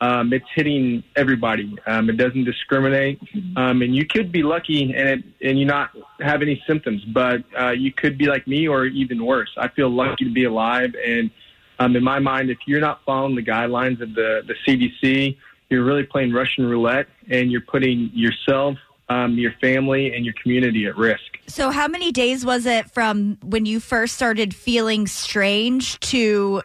Um, 0.00 0.32
it's 0.32 0.46
hitting 0.54 1.04
everybody. 1.14 1.76
Um, 1.86 2.08
it 2.08 2.16
doesn't 2.16 2.44
discriminate, 2.44 3.20
um, 3.56 3.82
and 3.82 3.94
you 3.94 4.06
could 4.06 4.32
be 4.32 4.42
lucky 4.42 4.94
and 4.94 5.08
it, 5.08 5.24
and 5.42 5.58
you 5.58 5.66
not 5.66 5.90
have 6.20 6.40
any 6.40 6.62
symptoms, 6.66 7.04
but 7.04 7.44
uh, 7.58 7.70
you 7.70 7.92
could 7.92 8.16
be 8.16 8.26
like 8.26 8.46
me 8.46 8.66
or 8.66 8.86
even 8.86 9.24
worse. 9.24 9.50
I 9.58 9.68
feel 9.68 9.90
lucky 9.90 10.24
to 10.24 10.32
be 10.32 10.44
alive, 10.44 10.94
and 11.06 11.30
um, 11.78 11.96
in 11.96 12.04
my 12.04 12.18
mind, 12.18 12.50
if 12.50 12.58
you're 12.66 12.80
not 12.80 13.00
following 13.04 13.34
the 13.34 13.42
guidelines 13.42 14.00
of 14.00 14.14
the 14.14 14.42
the 14.46 14.54
CDC, 14.66 15.36
you're 15.70 15.84
really 15.84 16.02
playing 16.02 16.32
Russian 16.32 16.66
roulette, 16.66 17.06
and 17.30 17.50
you're 17.50 17.60
putting 17.60 18.10
yourself, 18.12 18.76
um, 19.08 19.38
your 19.38 19.52
family, 19.60 20.14
and 20.14 20.24
your 20.24 20.34
community 20.42 20.86
at 20.86 20.96
risk. 20.96 21.38
So, 21.46 21.70
how 21.70 21.88
many 21.88 22.12
days 22.12 22.44
was 22.44 22.66
it 22.66 22.90
from 22.90 23.38
when 23.42 23.66
you 23.66 23.80
first 23.80 24.14
started 24.14 24.54
feeling 24.54 25.06
strange 25.06 25.98
to 26.00 26.62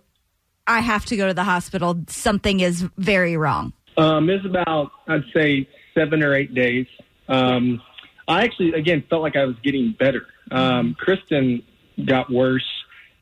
I 0.68 0.80
have 0.80 1.06
to 1.06 1.18
go 1.18 1.28
to 1.28 1.34
the 1.34 1.44
hospital? 1.44 2.04
Something 2.08 2.60
is 2.60 2.82
very 2.98 3.38
wrong. 3.38 3.74
Um, 3.98 4.30
it 4.30 4.44
was 4.44 4.46
about, 4.46 4.92
I'd 5.08 5.24
say, 5.34 5.68
seven 5.94 6.24
or 6.24 6.34
eight 6.34 6.54
days. 6.54 6.88
Um, 7.28 7.82
I 8.28 8.44
actually, 8.44 8.74
again, 8.74 9.04
felt 9.10 9.22
like 9.22 9.36
I 9.36 9.46
was 9.46 9.56
getting 9.64 9.96
better. 9.98 10.26
Um, 10.52 10.96
Kristen 11.00 11.64
got 12.06 12.32
worse, 12.32 12.66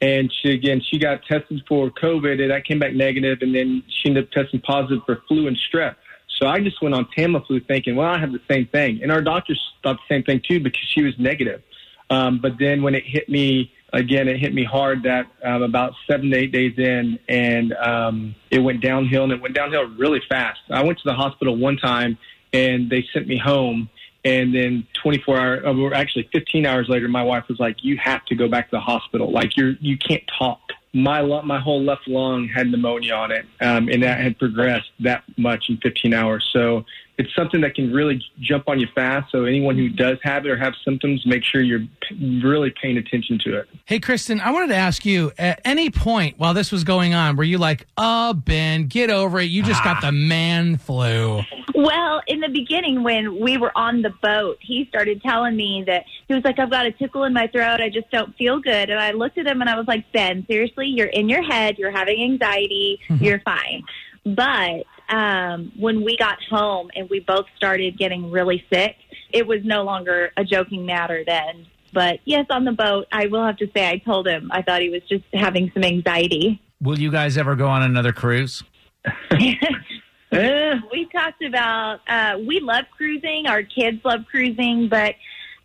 and 0.01 0.32
she 0.41 0.51
again 0.51 0.82
she 0.82 0.97
got 0.97 1.23
tested 1.25 1.62
for 1.67 1.89
COVID, 1.89 2.41
and 2.41 2.51
that 2.51 2.65
came 2.65 2.79
back 2.79 2.93
negative, 2.93 3.39
and 3.41 3.53
then 3.53 3.84
she 3.88 4.10
ended 4.10 4.25
up 4.25 4.32
testing 4.32 4.62
positive 4.62 5.03
for 5.06 5.21
flu 5.27 5.47
and 5.47 5.58
strep. 5.58 5.95
So 6.39 6.47
I 6.47 6.60
just 6.60 6.82
went 6.82 6.95
on 6.95 7.08
Tamiflu, 7.15 7.65
thinking, 7.67 7.95
well, 7.95 8.10
I 8.10 8.19
have 8.19 8.32
the 8.32 8.41
same 8.49 8.65
thing, 8.67 9.01
and 9.03 9.12
our 9.12 9.21
doctors 9.21 9.62
thought 9.84 9.97
the 9.97 10.15
same 10.15 10.23
thing 10.23 10.41
too 10.47 10.60
because 10.60 10.84
she 10.93 11.03
was 11.03 11.13
negative. 11.19 11.62
Um, 12.10 12.39
but 12.39 12.53
then 12.60 12.82
when 12.82 12.95
it 12.95 13.03
hit 13.06 13.29
me 13.29 13.71
again, 13.93 14.27
it 14.27 14.39
hit 14.39 14.53
me 14.53 14.63
hard 14.63 15.03
that 15.03 15.27
um, 15.43 15.62
about 15.62 15.93
seven 16.08 16.32
to 16.32 16.38
eight 16.38 16.51
days 16.51 16.77
in, 16.77 17.19
and 17.29 17.73
um, 17.73 18.36
it 18.51 18.60
went 18.60 18.82
downhill, 18.82 19.23
and 19.23 19.32
it 19.32 19.41
went 19.41 19.56
downhill 19.56 19.86
really 19.86 20.21
fast. 20.27 20.60
I 20.69 20.84
went 20.84 20.97
to 20.99 21.03
the 21.06 21.13
hospital 21.13 21.56
one 21.56 21.77
time, 21.77 22.17
and 22.51 22.89
they 22.89 23.08
sent 23.13 23.27
me 23.27 23.38
home. 23.38 23.89
And 24.25 24.56
then 24.56 24.88
24 25.01 25.38
hours, 25.38 25.63
uh, 25.65 25.75
or 25.75 25.93
actually 25.93 26.29
15 26.32 26.65
hours 26.65 26.88
later, 26.88 27.10
my 27.10 27.23
wife 27.23 27.43
was 27.49 27.60
like, 27.60 27.84
"You 27.84 27.97
have 27.97 28.23
to 28.25 28.36
go 28.36 28.47
back 28.47 28.69
to 28.69 28.77
the 28.77 28.79
hospital. 28.79 29.29
Like 29.32 29.58
you're, 29.58 29.73
you 29.82 29.97
can't 29.97 30.23
talk." 30.39 30.62
My 30.93 31.21
my 31.41 31.60
whole 31.60 31.84
left 31.84 32.08
lung 32.08 32.47
had 32.47 32.71
pneumonia 32.71 33.15
on 33.15 33.32
it, 33.32 33.45
um, 33.60 33.89
and 33.89 34.01
that 34.03 34.21
had 34.21 34.39
progressed 34.39 34.91
that 35.01 35.23
much 35.38 35.67
in 35.67 35.77
15 35.77 36.13
hours. 36.13 36.47
So 36.53 36.86
it's 37.17 37.34
something 37.36 37.62
that 37.62 37.76
can 37.76 37.93
really 37.93 38.23
jump 38.39 38.67
on 38.67 38.80
you 38.80 38.88
fast. 38.95 39.32
So 39.32 39.45
anyone 39.45 39.78
who 39.78 39.89
does 39.89 40.17
have 40.23 40.45
it 40.45 40.49
or 40.49 40.58
have 40.58 40.73
symptoms, 40.84 41.23
make 41.26 41.43
sure 41.43 41.62
you're 41.62 41.86
p- 42.02 42.41
really 42.43 42.73
paying 42.82 42.97
attention 42.97 43.38
to 43.45 43.60
it. 43.60 43.69
Hey, 43.86 43.99
Kristen, 43.99 44.39
I 44.41 44.52
wanted 44.52 44.69
to 44.69 44.76
ask 44.76 45.06
you 45.06 45.32
at 45.38 45.62
any 45.63 45.91
point 45.91 46.39
while 46.39 46.54
this 46.54 46.71
was 46.71 46.84
going 46.84 47.13
on, 47.13 47.36
were 47.36 47.43
you 47.43 47.60
like, 47.60 47.86
oh, 47.97 48.34
Ben, 48.34 48.88
get 48.88 49.12
over 49.12 49.39
it. 49.39 49.45
You 49.45 49.62
just 49.62 49.84
got 49.84 50.02
the 50.02 50.08
ah. 50.08 50.12
man 50.12 50.78
flu. 50.78 51.41
Well, 51.76 52.21
in 52.28 52.39
the 52.39 52.49
beginning, 52.49 53.04
when 53.04 53.39
we 53.39 53.58
were 53.58 53.76
on 53.78 54.02
the 54.02 54.13
boat, 54.21 54.58
he 54.62 54.86
started 54.89 55.21
telling 55.21 55.56
me 55.56 55.84
that 55.86 56.06
he 56.28 56.34
was 56.34 56.43
like, 56.43 56.58
I've 56.58 56.71
got 56.71 56.86
a 56.86 56.91
tickle 56.91 57.26
in 57.26 57.34
my 57.34 57.47
throat. 57.47 57.80
I 57.80 57.89
just 57.89 58.10
don't 58.12 58.36
feel 58.38 58.60
good. 58.60 58.89
And 58.89 58.99
I 58.99 59.12
looked 59.12 59.38
at 59.38 59.45
him 59.45 59.62
and 59.62 59.69
I 59.69 59.76
was 59.76 59.88
like, 59.88 60.12
Ben, 60.12 60.45
seriously, 60.47 60.88
you're 60.88 61.08
in 61.08 61.30
your 61.30 61.43
head. 61.43 61.78
You're 61.78 61.91
having 61.91 62.21
anxiety. 62.23 62.99
Mm-hmm. 63.10 63.23
You're 63.23 63.39
fine. 63.41 63.84
But 64.26 64.86
um, 65.10 65.72
when 65.78 66.04
we 66.04 66.18
got 66.18 66.38
home 66.50 66.90
and 66.96 67.10
we 67.10 67.20
both 67.20 67.46
started 67.58 67.98
getting 67.98 68.32
really 68.32 68.64
sick, 68.72 68.96
it 69.32 69.46
was 69.46 69.60
no 69.64 69.84
longer 69.84 70.32
a 70.38 70.44
joking 70.44 70.86
matter 70.86 71.24
then. 71.26 71.66
But 71.94 72.20
yes, 72.26 72.46
on 72.50 72.66
the 72.66 72.72
boat, 72.72 73.08
I 73.12 73.28
will 73.28 73.46
have 73.46 73.58
to 73.58 73.70
say, 73.76 73.88
I 73.88 73.98
told 73.98 74.28
him 74.28 74.50
I 74.52 74.62
thought 74.62 74.82
he 74.82 74.90
was 74.90 75.02
just 75.08 75.26
having 75.34 75.72
some 75.74 75.84
anxiety. 75.84 76.62
Will 76.82 77.00
you 77.00 77.12
guys 77.12 77.38
ever 77.38 77.56
go 77.56 77.68
on 77.68 77.84
another 77.84 78.12
cruise? 78.12 78.64
we 79.32 81.08
talked 81.12 81.44
about 81.44 82.00
uh, 82.08 82.38
we 82.48 82.60
love 82.60 82.86
cruising. 82.96 83.46
Our 83.48 83.64
kids 83.64 84.00
love 84.04 84.22
cruising, 84.30 84.88
but 84.90 85.16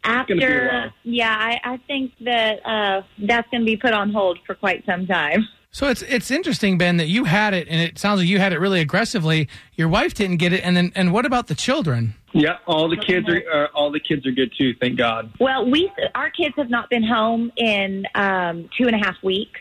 gonna 0.03 0.27
be 0.27 0.33
a 0.33 0.37
after 0.45 0.93
yeah, 1.05 1.35
I, 1.39 1.61
I 1.73 1.77
think 1.87 2.13
that 2.21 2.67
uh, 2.67 3.03
that's 3.19 3.49
going 3.51 3.63
to 3.63 3.67
be 3.67 3.77
put 3.77 3.93
on 3.93 4.13
hold 4.13 4.39
for 4.47 4.55
quite 4.55 4.85
some 4.87 5.07
time. 5.07 5.49
So 5.71 5.89
it's 5.89 6.03
it's 6.03 6.31
interesting, 6.31 6.79
Ben, 6.79 6.97
that 6.97 7.09
you 7.09 7.25
had 7.25 7.53
it, 7.55 7.69
and 7.69 7.81
it 7.81 7.99
sounds 7.99 8.21
like 8.21 8.29
you 8.29 8.39
had 8.39 8.53
it 8.53 8.59
really 8.59 8.81
aggressively. 8.81 9.49
Your 9.75 9.89
wife 9.89 10.15
didn't 10.15 10.39
get 10.39 10.53
it, 10.53 10.65
and 10.65 10.77
then 10.77 10.93
and 10.95 11.13
what 11.13 11.27
about 11.27 11.47
the 11.47 11.55
children? 11.55 12.15
Yeah, 12.33 12.59
all 12.67 12.89
the 12.89 12.97
kids 12.97 13.29
are 13.29 13.65
uh, 13.65 13.69
all 13.75 13.91
the 13.91 14.01
kids 14.01 14.27
are 14.27 14.33
good 14.33 14.53
too. 14.57 14.75
Thank 14.81 14.97
God. 14.97 15.33
Well, 15.39 15.71
we 15.71 15.93
our 16.15 16.31
kids 16.31 16.55
have 16.57 16.71
not 16.71 16.89
been 16.91 17.05
home 17.05 17.53
in 17.57 18.07
um, 18.15 18.69
two 18.77 18.87
and 18.87 18.95
a 18.95 18.99
half 18.99 19.23
weeks, 19.23 19.61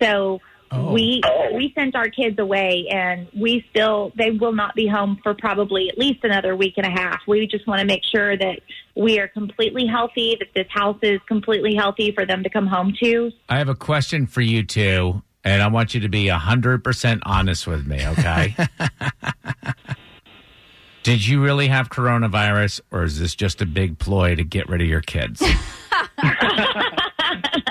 so 0.00 0.40
we 0.72 1.22
we 1.54 1.72
sent 1.74 1.94
our 1.94 2.08
kids 2.08 2.38
away, 2.38 2.86
and 2.90 3.28
we 3.38 3.64
still 3.70 4.12
they 4.16 4.30
will 4.30 4.52
not 4.52 4.74
be 4.74 4.86
home 4.86 5.18
for 5.22 5.34
probably 5.34 5.88
at 5.88 5.98
least 5.98 6.20
another 6.24 6.56
week 6.56 6.74
and 6.76 6.86
a 6.86 6.90
half. 6.90 7.20
We 7.26 7.46
just 7.46 7.66
want 7.66 7.80
to 7.80 7.86
make 7.86 8.02
sure 8.04 8.36
that 8.36 8.60
we 8.94 9.18
are 9.18 9.28
completely 9.28 9.86
healthy, 9.86 10.36
that 10.38 10.48
this 10.54 10.66
house 10.70 10.98
is 11.02 11.20
completely 11.28 11.74
healthy 11.74 12.12
for 12.12 12.26
them 12.26 12.42
to 12.42 12.50
come 12.50 12.66
home 12.66 12.94
to. 13.02 13.30
I 13.48 13.58
have 13.58 13.68
a 13.68 13.74
question 13.74 14.26
for 14.26 14.40
you 14.40 14.64
two, 14.64 15.22
and 15.46 15.62
I 15.62 15.68
want 15.68 15.94
you 15.94 16.00
to 16.00 16.08
be 16.08 16.26
100% 16.26 17.20
honest 17.24 17.66
with 17.68 17.86
me, 17.86 18.04
okay? 18.04 18.54
Did 21.04 21.24
you 21.26 21.40
really 21.40 21.68
have 21.68 21.88
coronavirus, 21.88 22.80
or 22.90 23.04
is 23.04 23.20
this 23.20 23.36
just 23.36 23.62
a 23.62 23.66
big 23.66 23.96
ploy 24.00 24.34
to 24.34 24.42
get 24.42 24.68
rid 24.68 24.80
of 24.82 24.88
your 24.88 25.02
kids? 25.02 25.40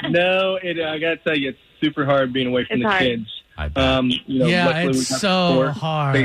no, 0.09 0.57
it, 0.63 0.79
I 0.81 0.97
got 0.99 1.09
to 1.09 1.17
tell 1.17 1.37
you, 1.37 1.49
it's 1.49 1.59
super 1.81 2.05
hard 2.05 2.31
being 2.31 2.47
away 2.47 2.63
from 2.65 2.77
It's 2.77 2.83
the 2.85 2.89
hard. 2.89 3.01
kids. 3.01 3.41
Um, 3.57 4.09
you 4.25 4.39
know, 4.39 4.47
yeah, 4.47 4.65
luckily 4.65 4.85
we 4.87 4.89
it's 4.99 5.09
got 5.11 5.19
so 5.21 5.67
hard. 5.69 6.15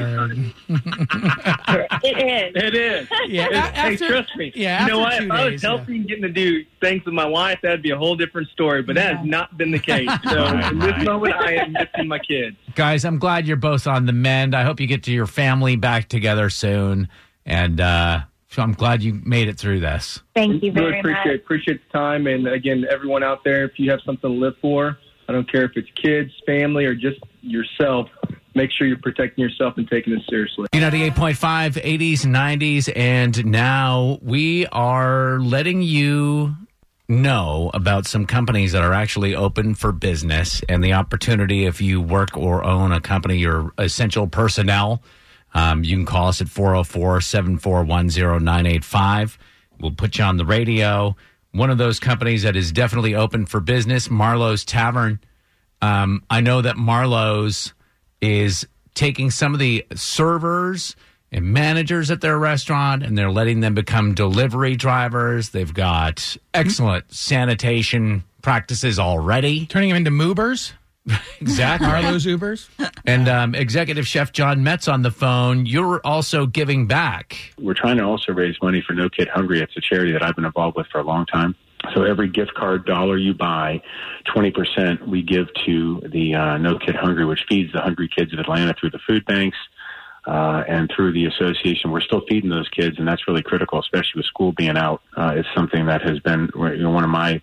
It 2.03 2.55
is. 2.57 2.63
It 2.65 2.75
is. 2.75 3.09
Yeah, 3.29 3.47
It- 3.47 3.53
a- 3.53 3.61
hey, 3.81 3.97
trust 3.97 4.37
me. 4.37 4.53
yeah, 4.57 4.85
you 4.87 4.91
know 4.93 4.99
what? 4.99 5.19
two 5.19 5.25
If 5.27 5.31
I 5.31 5.45
was 5.45 5.53
days, 5.53 5.63
yeah. 5.63 5.69
healthy 5.69 5.97
and 5.97 6.09
getting 6.09 6.23
to 6.23 6.29
do 6.29 6.65
things 6.81 7.05
with 7.05 7.15
my 7.15 7.27
wife, 7.27 7.59
that'd 7.63 7.83
be 7.83 7.91
a 7.91 7.97
whole 7.97 8.17
different 8.17 8.49
story. 8.49 8.83
But 8.83 8.97
that 8.97 9.17
has 9.19 9.27
not 9.27 9.57
been 9.57 9.71
the 9.71 9.79
case. 9.79 10.09
So 10.31 10.45
in 10.47 10.79
this 10.81 11.05
moment, 11.05 11.35
I 11.35 11.55
am 11.55 11.73
missing 11.73 12.09
my 12.09 12.19
kids. 12.19 12.57
Guys, 12.75 13.05
I'm 13.05 13.19
glad 13.19 13.47
you're 13.47 13.57
both 13.57 13.87
on 13.87 14.07
the 14.07 14.13
mend. 14.13 14.55
I 14.55 14.63
hope 14.65 14.81
you 14.81 14.87
get 14.87 15.03
to 15.05 15.13
your 15.13 15.27
family 15.27 15.77
back 15.77 16.09
together 16.09 16.51
soon. 16.51 17.09
And 17.47 17.81
uh, 17.81 18.21
so 18.49 18.63
I'm 18.63 18.73
glad 18.73 19.03
you 19.03 19.21
made 19.25 19.49
it 19.49 19.59
through 19.59 19.81
this. 19.81 20.21
Thank 20.35 20.63
you 20.63 20.73
really 20.73 20.91
very 20.91 21.01
appreciate 21.01 21.25
much. 21.27 21.41
appreciate 21.41 21.81
the 21.87 21.99
time, 21.99 22.27
and 22.27 22.49
again, 22.49 22.85
everyone 22.91 23.23
out 23.23 23.45
there, 23.45 23.65
if 23.65 23.79
you 23.79 23.91
have 23.91 24.01
something 24.05 24.31
to 24.31 24.37
live 24.37 24.55
for, 24.61 24.99
I 25.31 25.33
don't 25.33 25.49
care 25.49 25.65
if 25.65 25.77
it's 25.77 25.89
kids, 25.93 26.33
family, 26.45 26.87
or 26.87 26.95
just 26.97 27.21
yourself. 27.41 28.09
Make 28.57 28.73
sure 28.73 28.89
you're 28.89 28.99
protecting 28.99 29.45
yourself 29.45 29.75
and 29.77 29.89
taking 29.89 30.13
this 30.13 30.25
seriously. 30.29 30.67
B98.5, 30.73 31.75
80s, 31.75 32.27
90s, 32.27 32.93
and 32.97 33.47
now 33.47 34.19
we 34.23 34.67
are 34.67 35.39
letting 35.39 35.83
you 35.83 36.57
know 37.09 37.71
about 37.75 38.09
some 38.09 38.27
companies 38.27 38.73
that 38.73 38.83
are 38.83 38.93
actually 38.93 39.37
open 39.37 39.77
for 39.77 39.93
business 39.93 40.63
and 40.69 40.83
the 40.83 40.95
opportunity 40.95 41.65
if 41.65 41.81
you 41.81 42.01
work 42.01 42.37
or 42.37 42.65
own 42.65 42.91
a 42.91 43.01
company, 43.01 43.37
you're 43.37 43.73
essential 43.79 44.27
personnel. 44.27 45.01
Um, 45.55 45.85
you 45.85 45.95
can 45.95 46.07
call 46.07 46.27
us 46.27 46.41
at 46.41 46.49
404 46.49 47.21
741 47.21 48.09
0985. 48.09 49.39
We'll 49.79 49.93
put 49.93 50.19
you 50.19 50.25
on 50.25 50.39
the 50.39 50.45
radio. 50.45 51.15
One 51.53 51.71
of 51.71 51.79
those 51.79 51.99
companies 51.99 52.43
that 52.43 52.57
is 52.57 52.73
definitely 52.73 53.15
open 53.15 53.47
for 53.47 53.61
business, 53.61 54.09
Marlowe's 54.09 54.65
Tavern. 54.65 55.21
Um, 55.83 56.23
I 56.31 56.41
know 56.41 56.63
that 56.63 56.77
Marlowe's 56.77 57.75
is 58.21 58.67
taking 58.95 59.31
some 59.31 59.55
of 59.55 59.61
the 59.61 59.85
servers 59.95 60.95
and 61.33 61.53
managers 61.53 62.11
at 62.11 62.21
their 62.21 62.39
restaurant 62.39 63.03
and 63.03 63.17
they're 63.17 63.31
letting 63.31 63.61
them 63.61 63.75
become 63.75 64.15
delivery 64.15 64.77
drivers. 64.77 65.51
They've 65.51 65.73
got 65.73 66.37
excellent 66.53 67.13
sanitation 67.13 68.25
practices 68.43 68.99
already. 68.99 69.67
Turning 69.67 69.91
them 69.91 69.97
into 69.97 70.11
movers? 70.11 70.73
Exactly. 71.41 71.89
Marlowe's 71.89 72.27
Ubers? 72.27 72.69
And 73.07 73.27
um, 73.27 73.55
executive 73.55 74.07
chef 74.07 74.31
John 74.31 74.63
Metz 74.63 74.89
on 74.89 75.01
the 75.01 75.11
phone. 75.11 75.65
You're 75.65 76.01
also 76.05 76.47
giving 76.47 76.87
back. 76.87 77.55
We're 77.59 77.75
trying 77.75 77.97
to 77.97 78.05
also 78.05 78.33
raise 78.33 78.57
money 78.63 78.85
for 78.87 78.93
No 78.93 79.09
Kid 79.09 79.29
Hungry. 79.29 79.61
It's 79.63 79.75
a 79.77 79.81
charity 79.81 80.13
that 80.13 80.23
I've 80.23 80.37
been 80.37 80.45
involved 80.45 80.77
with 80.77 80.87
for 80.89 80.99
a 80.99 81.03
long 81.03 81.25
time. 81.25 81.55
So 81.95 82.03
every 82.03 82.29
gift 82.29 82.55
card 82.55 82.85
dollar 82.85 83.17
you 83.17 83.33
buy, 83.33 83.83
20% 84.27 85.09
we 85.09 85.23
give 85.23 85.47
to 85.65 86.03
the 86.13 86.35
uh, 86.35 86.59
No 86.59 86.79
Kid 86.79 86.95
Hungry, 86.95 87.25
which 87.25 87.45
feeds 87.49 87.73
the 87.73 87.81
hungry 87.81 88.09
kids 88.15 88.33
of 88.33 88.39
Atlanta 88.39 88.75
through 88.79 88.91
the 88.91 89.01
food 89.07 89.25
banks 89.25 89.57
uh, 90.27 90.63
and 90.69 90.91
through 90.95 91.13
the 91.13 91.25
association. 91.27 91.91
We're 91.91 92.03
still 92.03 92.23
feeding 92.29 92.51
those 92.51 92.69
kids, 92.69 92.99
and 92.99 93.09
that's 93.09 93.27
really 93.27 93.43
critical, 93.43 93.81
especially 93.81 94.19
with 94.19 94.27
school 94.27 94.53
being 94.53 94.77
out. 94.77 95.03
Uh, 95.17 95.33
it's 95.37 95.49
something 95.55 95.87
that 95.87 96.03
has 96.03 96.21
been 96.21 96.51
you 96.55 96.83
know, 96.83 96.91
one 96.91 97.05
of 97.05 97.11
my 97.11 97.41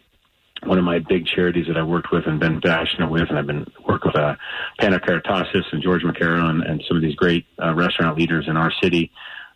one 0.63 0.77
of 0.77 0.83
my 0.83 0.99
big 0.99 1.25
charities 1.25 1.67
that 1.67 1.77
I 1.77 1.83
worked 1.83 2.11
with 2.11 2.25
and 2.25 2.39
been 2.39 2.61
passionate 2.61 3.09
with, 3.09 3.29
and 3.29 3.37
I've 3.37 3.47
been 3.47 3.65
worked 3.87 4.05
with 4.05 4.15
uh, 4.15 4.35
Pano 4.79 5.63
and 5.71 5.83
George 5.83 6.03
McKerrow 6.03 6.49
and, 6.49 6.63
and 6.63 6.83
some 6.87 6.97
of 6.97 7.03
these 7.03 7.15
great 7.15 7.45
uh, 7.61 7.73
restaurant 7.73 8.17
leaders 8.17 8.45
in 8.47 8.57
our 8.57 8.71
city 8.81 9.11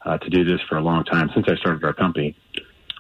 uh, 0.05 0.17
to 0.17 0.29
do 0.29 0.43
this 0.43 0.59
for 0.69 0.77
a 0.77 0.81
long 0.81 1.03
time 1.03 1.29
since 1.33 1.47
I 1.49 1.55
started 1.55 1.83
our 1.83 1.93
company 1.93 2.35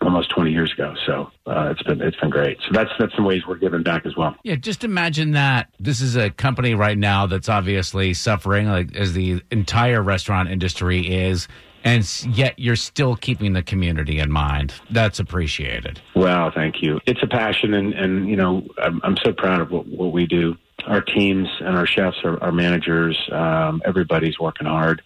almost 0.01 0.29
20 0.31 0.51
years 0.51 0.71
ago. 0.73 0.93
So 1.05 1.31
uh, 1.45 1.69
it's 1.71 1.83
been 1.83 2.01
it's 2.01 2.17
been 2.17 2.29
great. 2.29 2.57
So 2.61 2.69
that's 2.73 2.89
that's 2.99 3.13
some 3.15 3.25
ways 3.25 3.43
we're 3.47 3.57
giving 3.57 3.83
back 3.83 4.05
as 4.05 4.15
well. 4.15 4.35
Yeah, 4.43 4.55
just 4.55 4.83
imagine 4.83 5.31
that 5.31 5.69
this 5.79 6.01
is 6.01 6.15
a 6.15 6.29
company 6.29 6.73
right 6.73 6.97
now 6.97 7.27
that's 7.27 7.49
obviously 7.49 8.13
suffering, 8.13 8.67
like 8.67 8.95
as 8.95 9.13
the 9.13 9.41
entire 9.51 10.01
restaurant 10.01 10.49
industry 10.49 11.01
is, 11.01 11.47
and 11.83 12.25
yet 12.35 12.57
you're 12.57 12.75
still 12.75 13.15
keeping 13.15 13.53
the 13.53 13.63
community 13.63 14.19
in 14.19 14.31
mind. 14.31 14.73
That's 14.89 15.19
appreciated. 15.19 16.01
Well, 16.15 16.51
thank 16.53 16.81
you. 16.81 16.99
It's 17.05 17.21
a 17.23 17.27
passion, 17.27 17.73
and 17.73 17.93
and 17.93 18.29
you 18.29 18.35
know 18.35 18.67
I'm, 18.77 19.01
I'm 19.03 19.17
so 19.23 19.33
proud 19.33 19.61
of 19.61 19.71
what, 19.71 19.87
what 19.87 20.11
we 20.11 20.25
do. 20.25 20.55
Our 20.87 21.01
teams 21.01 21.47
and 21.59 21.77
our 21.77 21.85
chefs, 21.85 22.17
our, 22.23 22.41
our 22.43 22.51
managers, 22.51 23.17
um, 23.31 23.81
everybody's 23.85 24.39
working 24.39 24.67
hard. 24.67 25.01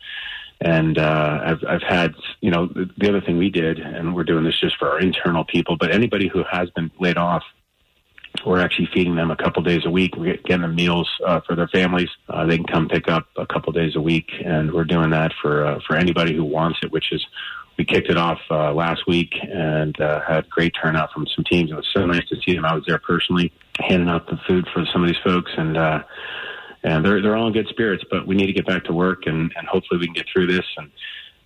And 0.62 0.98
uh, 0.98 1.42
I've 1.46 1.64
I've 1.68 1.84
had 1.84 2.16
you 2.42 2.52
know 2.52 2.68
the, 2.68 2.90
the 2.98 3.10
other 3.10 3.22
thing 3.22 3.38
we 3.38 3.50
did, 3.50 3.80
and 3.80 4.16
we're 4.16 4.24
doing 4.24 4.46
this 4.46 4.60
just 4.60 4.78
for 4.78 4.90
our 4.90 5.00
internal 5.00 5.44
people, 5.44 5.76
but 5.78 5.94
anybody 5.94 6.30
who 6.30 6.44
has 6.50 6.70
been 6.72 6.92
laid 7.00 7.18
off, 7.18 7.44
we're 8.46 8.60
actually 8.60 8.90
feeding 8.94 9.16
them 9.16 9.32
a 9.32 9.36
couple 9.36 9.62
days 9.64 9.82
a 9.86 9.90
week. 9.90 10.16
We're 10.16 10.38
getting 10.38 10.62
them 10.62 10.76
meals 10.76 11.10
uh, 11.26 11.42
for 11.46 11.56
their 11.56 11.68
families. 11.68 12.10
Uh, 12.28 12.46
they 12.46 12.58
can 12.58 12.66
come 12.66 12.88
pick 12.88 13.08
up 13.08 13.28
a 13.38 13.46
couple 13.46 13.72
days 13.74 13.96
a 13.96 14.02
week, 14.02 14.30
and 14.44 14.72
we're 14.72 14.86
doing 14.86 15.12
that 15.12 15.32
for 15.42 15.66
uh, 15.66 15.80
for 15.86 15.96
anybody 15.96 16.36
who 16.36 16.44
wants 16.44 16.80
it. 16.84 16.92
Which 16.92 17.12
is 17.12 17.26
we 17.78 17.86
kicked 17.86 18.10
it 18.10 18.18
off 18.18 18.40
uh, 18.50 18.74
last 18.74 19.02
week 19.08 19.34
and 19.42 20.00
uh, 20.00 20.22
had 20.28 20.50
great 20.50 20.74
turnout 20.82 21.12
from 21.12 21.28
some 21.36 21.44
teams. 21.44 21.72
It 21.72 21.76
was 21.76 21.88
so 21.94 22.06
nice 22.06 22.28
to 22.30 22.36
see 22.46 22.56
them. 22.56 22.66
I 22.66 22.74
was 22.74 22.86
there 22.88 23.00
personally, 23.00 23.52
handing 23.80 24.10
out 24.10 24.28
the 24.28 24.38
food 24.48 24.68
for 24.74 24.86
some 24.92 25.04
of 25.04 25.08
these 25.10 25.22
folks, 25.24 25.52
and 25.58 25.78
uh, 25.78 26.04
and 26.84 27.06
they're 27.06 27.22
they're 27.22 27.36
all 27.36 27.48
in 27.48 27.54
good 27.54 27.68
spirits. 27.70 28.04
But 28.10 28.28
we 28.28 28.36
need 28.36 28.48
to 28.48 28.54
get 28.54 28.66
back 28.66 28.86
to 28.86 28.94
work, 28.94 29.24
and, 29.26 29.52
and 29.56 29.68
hopefully 29.68 30.00
we 30.00 30.08
can 30.08 30.14
get 30.14 30.26
through 30.32 30.48
this. 30.48 30.66
And 30.78 30.92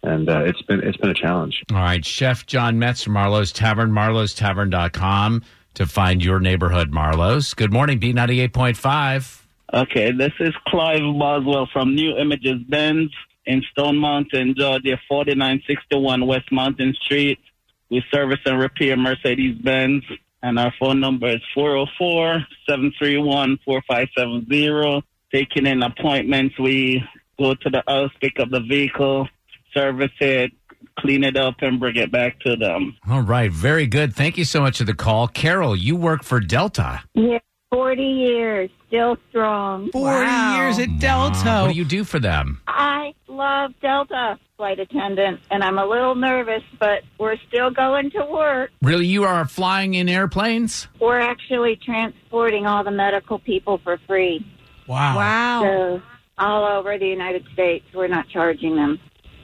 and 0.04 0.30
uh, 0.30 0.44
it's 0.46 0.62
been 0.64 0.82
it's 0.82 0.98
been 0.98 1.10
a 1.10 1.16
challenge. 1.16 1.64
All 1.72 1.78
right, 1.78 2.04
Chef 2.04 2.46
John 2.46 2.80
Metz 2.80 3.04
from 3.04 3.14
Marlowe's 3.14 3.52
Tavern, 3.52 3.92
marlowestavern.com 3.92 5.44
to 5.76 5.86
find 5.86 6.24
your 6.24 6.40
neighborhood 6.40 6.92
Marlowe's. 6.92 7.54
Good 7.54 7.72
morning, 7.72 8.00
B98.5. 8.00 9.42
Okay, 9.74 10.12
this 10.12 10.34
is 10.40 10.54
Clive 10.68 11.02
Boswell 11.18 11.70
from 11.72 11.94
New 11.94 12.18
Images 12.18 12.62
Benz 12.68 13.12
in 13.46 13.64
Stone 13.72 13.98
Mountain, 13.98 14.56
Georgia, 14.58 15.00
4961 15.08 16.26
West 16.26 16.52
Mountain 16.52 16.96
Street. 17.02 17.40
We 17.90 18.04
service 18.12 18.40
and 18.46 18.60
repair 18.60 18.98
Mercedes 18.98 19.58
Benz, 19.58 20.04
and 20.42 20.60
our 20.60 20.74
phone 20.80 21.00
number 21.00 21.30
is 21.30 21.42
404 21.54 22.46
731 22.68 23.60
4570. 23.66 25.06
Taking 25.32 25.68
in 25.68 25.84
appointments, 25.84 26.58
we 26.60 27.04
go 27.38 27.54
to 27.54 27.70
the 27.70 27.84
house, 27.88 28.12
pick 28.20 28.40
up 28.40 28.50
the 28.50 28.62
vehicle, 28.62 29.28
service 29.74 30.12
it, 30.20 30.52
clean 31.00 31.24
it 31.24 31.38
up, 31.38 31.56
and 31.62 31.80
bring 31.80 31.96
it 31.96 32.12
back 32.12 32.40
to 32.42 32.56
them. 32.56 32.98
All 33.10 33.22
right, 33.22 33.52
very 33.52 33.88
good. 33.88 34.14
Thank 34.14 34.38
you 34.38 34.46
so 34.46 34.62
much 34.62 34.78
for 34.78 34.84
the 34.84 34.94
call. 34.94 35.28
Carol, 35.28 35.76
you 35.76 35.96
work 35.96 36.24
for 36.24 36.40
Delta. 36.40 37.04
Yeah, 37.14 37.40
40 37.72 38.02
years, 38.02 38.70
still 38.88 39.18
strong. 39.30 39.92
40 39.92 40.58
years 40.58 40.80
at 40.80 41.00
Delta. 41.00 41.64
What 41.64 41.74
do 41.74 41.78
you 41.78 41.86
do 41.86 42.04
for 42.04 42.20
them? 42.20 42.62
I 42.68 43.14
love 43.28 43.72
Delta 43.82 44.40
flight 44.60 44.78
attendant, 44.78 45.40
and 45.50 45.64
I'm 45.64 45.78
a 45.78 45.86
little 45.86 46.16
nervous, 46.16 46.64
but 46.82 47.04
we're 47.18 47.38
still 47.48 47.72
going 47.72 48.12
to 48.12 48.26
work. 48.30 48.72
Really, 48.82 49.08
you 49.08 49.24
are 49.24 49.46
flying 49.46 49.94
in 49.94 50.10
airplanes? 50.10 50.90
We're 51.00 51.22
actually 51.22 51.78
transporting 51.78 52.68
all 52.68 52.84
the 52.84 52.92
medical 52.92 53.40
people 53.40 53.78
for 53.78 53.98
free. 54.06 54.46
Wow. 54.86 55.16
Wow. 55.16 55.64
So 55.64 56.02
all 56.38 56.66
over 56.78 56.98
the 57.00 57.08
United 57.08 57.48
States, 57.54 57.86
we're 57.94 58.08
not 58.08 58.28
charging 58.28 58.76
them. 58.76 59.00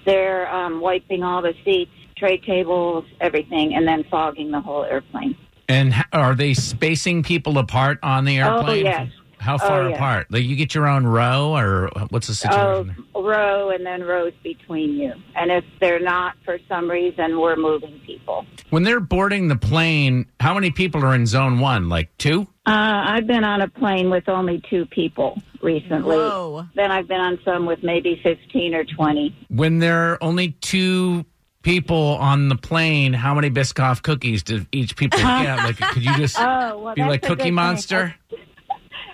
They're 0.06 0.54
um, 0.54 0.80
wiping 0.80 1.24
all 1.24 1.41
the 1.41 1.54
seats, 1.63 1.91
tray 2.18 2.38
tables, 2.38 3.06
everything, 3.20 3.76
and 3.76 3.88
then 3.88 4.04
fogging 4.10 4.52
the 4.52 4.62
whole 4.62 4.84
airplane. 4.84 5.36
And 5.68 5.96
are 6.13 6.36
they 6.36 6.54
spacing 6.54 7.24
people 7.24 7.58
apart 7.58 7.98
on 8.04 8.26
the 8.26 8.38
airplane? 8.38 8.86
Oh, 8.86 8.89
yes. 8.89 9.10
How 9.45 9.55
Oh, 9.55 9.58
far 9.60 9.88
apart? 9.89 10.27
Like 10.31 10.43
you 10.43 10.55
get 10.55 10.73
your 10.73 10.88
own 10.88 11.05
row, 11.05 11.55
or 11.55 11.89
what's 12.10 12.25
the 12.27 12.34
situation? 12.34 12.95
Oh, 13.13 13.23
row 13.23 13.69
and 13.69 13.86
then 13.86 14.03
rows 14.03 14.34
between 14.43 14.95
you. 14.97 15.13
And 15.36 15.51
if 15.51 15.63
they're 15.79 15.99
not, 15.99 16.34
for 16.43 16.58
some 16.67 16.89
reason, 16.89 17.39
we're 17.39 17.55
moving 17.55 18.01
people. 18.05 18.45
When 18.71 18.81
they're 18.84 18.99
boarding 18.99 19.47
the 19.47 19.55
plane, 19.55 20.25
how 20.39 20.55
many 20.55 20.71
people 20.71 21.05
are 21.05 21.13
in 21.13 21.27
zone 21.27 21.60
one? 21.60 21.89
Like 21.89 22.10
two? 22.17 22.41
Uh, 22.65 22.71
I've 23.08 23.27
been 23.27 23.43
on 23.43 23.62
a 23.62 23.67
plane 23.67 24.10
with 24.10 24.27
only 24.27 24.63
two 24.67 24.88
people 24.88 25.39
recently. 25.62 26.17
Whoa. 26.17 26.65
Then 26.73 26.91
I've 26.91 27.08
been 27.08 27.21
on 27.21 27.38
some 27.45 27.67
with 27.67 27.84
maybe 27.84 28.19
15 28.23 28.73
or 28.73 28.84
20. 28.84 29.36
When 29.49 29.77
there 29.77 30.13
are 30.13 30.23
only 30.23 30.53
two 30.62 31.23
people 31.62 32.17
on 32.19 32.49
the 32.49 32.55
plane, 32.55 33.13
how 33.13 33.36
many 33.36 33.51
Biscoff 33.51 34.01
cookies 34.01 34.41
do 34.41 34.65
each 34.71 34.95
people 34.95 35.19
get? 35.19 35.58
Like, 35.58 35.77
could 35.77 36.03
you 36.03 36.15
just 36.17 36.39
Oh, 36.39 36.79
well, 36.79 36.95
be 36.95 37.03
like 37.03 37.21
Cookie 37.21 37.51
Monster? 37.51 38.15
thing. 38.31 38.39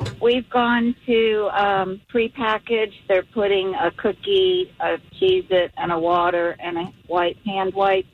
Monster? 0.01 0.17
We've 0.21 0.49
gone 0.49 0.95
to 1.05 1.49
um, 1.53 2.01
prepackaged. 2.13 2.93
They're 3.07 3.23
putting 3.23 3.73
a 3.75 3.91
cookie, 3.91 4.71
a 4.79 4.97
Cheez-It, 5.19 5.71
and 5.77 5.91
a 5.91 5.99
water 5.99 6.55
and 6.59 6.77
a 6.77 6.93
white 7.07 7.37
hand 7.45 7.73
wipe 7.73 8.05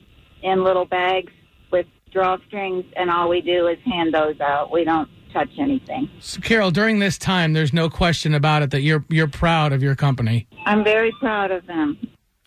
in 0.42 0.64
little 0.64 0.84
bags 0.84 1.32
with 1.70 1.86
drawstrings, 2.14 2.84
and 2.96 3.10
all 3.10 3.28
we 3.28 3.40
do 3.40 3.66
is 3.68 3.78
hand 3.84 4.14
those 4.14 4.40
out. 4.40 4.70
We 4.72 4.84
don't 4.84 5.08
touch 5.32 5.50
anything. 5.58 6.08
So, 6.20 6.40
Carol, 6.40 6.70
during 6.70 6.98
this 6.98 7.18
time, 7.18 7.52
there's 7.52 7.72
no 7.72 7.90
question 7.90 8.34
about 8.34 8.62
it 8.62 8.70
that 8.70 8.80
you're 8.80 9.04
you're 9.08 9.28
proud 9.28 9.72
of 9.72 9.82
your 9.82 9.94
company. 9.94 10.46
I'm 10.64 10.84
very 10.84 11.12
proud 11.20 11.50
of 11.50 11.66
them. 11.66 11.98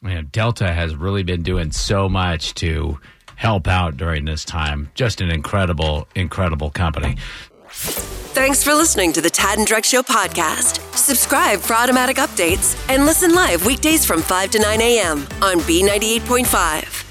Man, 0.02 0.30
Delta 0.32 0.72
has 0.74 0.96
really 0.96 1.22
been 1.22 1.44
doing 1.44 1.72
so 1.72 2.10
much 2.10 2.56
to 2.56 3.00
help 3.36 3.68
out 3.68 3.98
during 3.98 4.26
this 4.26 4.44
time. 4.44 4.90
Just 4.96 5.22
an 5.22 5.30
incredible, 5.30 6.08
incredible 6.16 6.72
company. 6.72 7.18
Thanks 8.34 8.64
for 8.64 8.74
listening 8.74 9.12
to 9.14 9.22
the 9.22 9.30
Tad 9.30 9.60
and 9.60 9.68
Drex 9.68 9.86
Show 9.86 10.02
podcast. 10.04 10.80
Subscribe 10.96 11.60
for 11.60 11.74
automatic 11.74 12.16
updates 12.16 12.82
and 12.88 13.06
listen 13.06 13.36
live 13.36 13.66
weekdays 13.66 14.06
from 14.06 14.22
5 14.22 14.52
to 14.52 14.60
9 14.60 14.82
a.m. 14.82 15.28
on 15.42 15.60
B98.5. 15.60 17.11